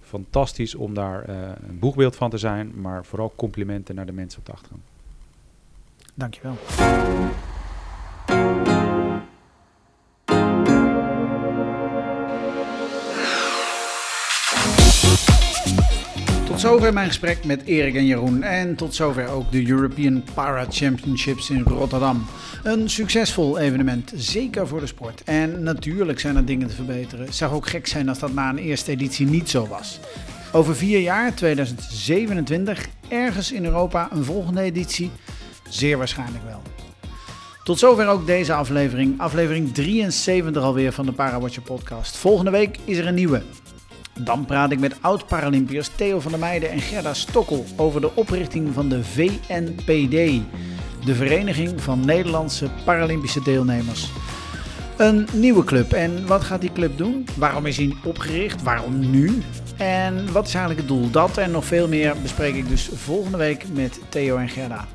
fantastisch 0.00 0.74
om 0.74 0.94
daar 0.94 1.28
uh, 1.28 1.36
een 1.68 1.78
boegbeeld 1.78 2.16
van 2.16 2.30
te 2.30 2.38
zijn. 2.38 2.72
Maar 2.80 3.04
vooral 3.04 3.32
complimenten 3.36 3.94
naar 3.94 4.06
de 4.06 4.12
mensen 4.12 4.38
op 4.38 4.46
de 4.46 4.52
achtergrond. 4.52 4.82
Dankjewel. 6.14 6.56
Zover 16.62 16.92
mijn 16.92 17.06
gesprek 17.06 17.44
met 17.44 17.62
Erik 17.64 17.94
en 17.94 18.06
Jeroen. 18.06 18.42
En 18.42 18.74
tot 18.74 18.94
zover 18.94 19.28
ook 19.28 19.52
de 19.52 19.68
European 19.68 20.22
Para 20.34 20.66
Championships 20.70 21.50
in 21.50 21.62
Rotterdam. 21.62 22.26
Een 22.62 22.90
succesvol 22.90 23.58
evenement, 23.58 24.12
zeker 24.14 24.68
voor 24.68 24.80
de 24.80 24.86
sport. 24.86 25.22
En 25.24 25.62
natuurlijk 25.62 26.20
zijn 26.20 26.36
er 26.36 26.44
dingen 26.44 26.68
te 26.68 26.74
verbeteren. 26.74 27.24
Het 27.24 27.34
zou 27.34 27.52
ook 27.52 27.66
gek 27.66 27.86
zijn 27.86 28.08
als 28.08 28.18
dat 28.18 28.32
na 28.32 28.48
een 28.48 28.58
eerste 28.58 28.90
editie 28.90 29.26
niet 29.26 29.50
zo 29.50 29.66
was. 29.66 30.00
Over 30.52 30.76
vier 30.76 31.00
jaar, 31.00 31.34
2027, 31.34 32.88
ergens 33.08 33.52
in 33.52 33.64
Europa 33.64 34.08
een 34.12 34.24
volgende 34.24 34.60
editie? 34.60 35.10
Zeer 35.68 35.98
waarschijnlijk 35.98 36.44
wel. 36.44 36.62
Tot 37.64 37.78
zover 37.78 38.08
ook 38.08 38.26
deze 38.26 38.54
aflevering, 38.54 39.20
aflevering 39.20 39.74
73 39.74 40.62
alweer 40.62 40.92
van 40.92 41.06
de 41.06 41.12
Parawatcher 41.12 41.62
podcast. 41.62 42.16
Volgende 42.16 42.50
week 42.50 42.78
is 42.84 42.98
er 42.98 43.06
een 43.06 43.14
nieuwe. 43.14 43.42
Dan 44.18 44.44
praat 44.44 44.72
ik 44.72 44.80
met 44.80 44.96
oud-Paralympiërs 45.00 45.90
Theo 45.96 46.20
van 46.20 46.30
der 46.30 46.40
Meijden 46.40 46.70
en 46.70 46.80
Gerda 46.80 47.14
Stokkel 47.14 47.64
over 47.76 48.00
de 48.00 48.14
oprichting 48.14 48.74
van 48.74 48.88
de 48.88 49.04
VNPD, 49.04 50.42
de 51.04 51.14
Vereniging 51.14 51.82
van 51.82 52.04
Nederlandse 52.04 52.70
Paralympische 52.84 53.42
Deelnemers. 53.42 54.10
Een 54.96 55.28
nieuwe 55.32 55.64
club. 55.64 55.92
En 55.92 56.26
wat 56.26 56.42
gaat 56.44 56.60
die 56.60 56.72
club 56.72 56.98
doen? 56.98 57.26
Waarom 57.36 57.66
is 57.66 57.76
hij 57.76 57.94
opgericht? 58.04 58.62
Waarom 58.62 59.10
nu? 59.10 59.42
En 59.76 60.32
wat 60.32 60.46
is 60.46 60.54
eigenlijk 60.54 60.88
het 60.88 60.98
doel? 60.98 61.10
Dat 61.10 61.36
en 61.36 61.50
nog 61.50 61.64
veel 61.64 61.88
meer 61.88 62.14
bespreek 62.22 62.54
ik 62.54 62.68
dus 62.68 62.90
volgende 62.94 63.38
week 63.38 63.64
met 63.72 64.00
Theo 64.08 64.36
en 64.36 64.48
Gerda. 64.48 64.86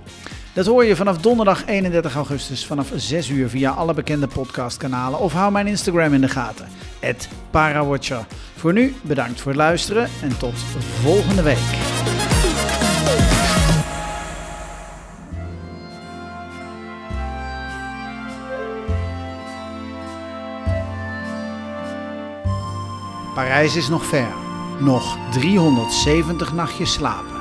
Dat 0.57 0.65
hoor 0.65 0.85
je 0.85 0.95
vanaf 0.95 1.17
donderdag 1.17 1.65
31 1.65 2.15
augustus 2.15 2.65
vanaf 2.65 2.91
6 2.95 3.29
uur 3.29 3.49
via 3.49 3.71
alle 3.71 3.93
bekende 3.93 4.27
podcastkanalen 4.27 5.19
of 5.19 5.33
hou 5.33 5.51
mijn 5.51 5.67
Instagram 5.67 6.13
in 6.13 6.21
de 6.21 6.27
gaten. 6.27 6.67
Parawatcher. 7.51 8.25
Voor 8.55 8.73
nu 8.73 8.95
bedankt 9.01 9.41
voor 9.41 9.51
het 9.51 9.61
luisteren 9.61 10.09
en 10.21 10.37
tot 10.37 10.53
volgende 11.01 11.41
week. 11.41 11.57
Parijs 23.33 23.75
is 23.75 23.87
nog 23.87 24.05
ver. 24.05 24.33
Nog 24.79 25.17
370 25.31 26.53
nachtjes 26.53 26.93
slapen. 26.93 27.36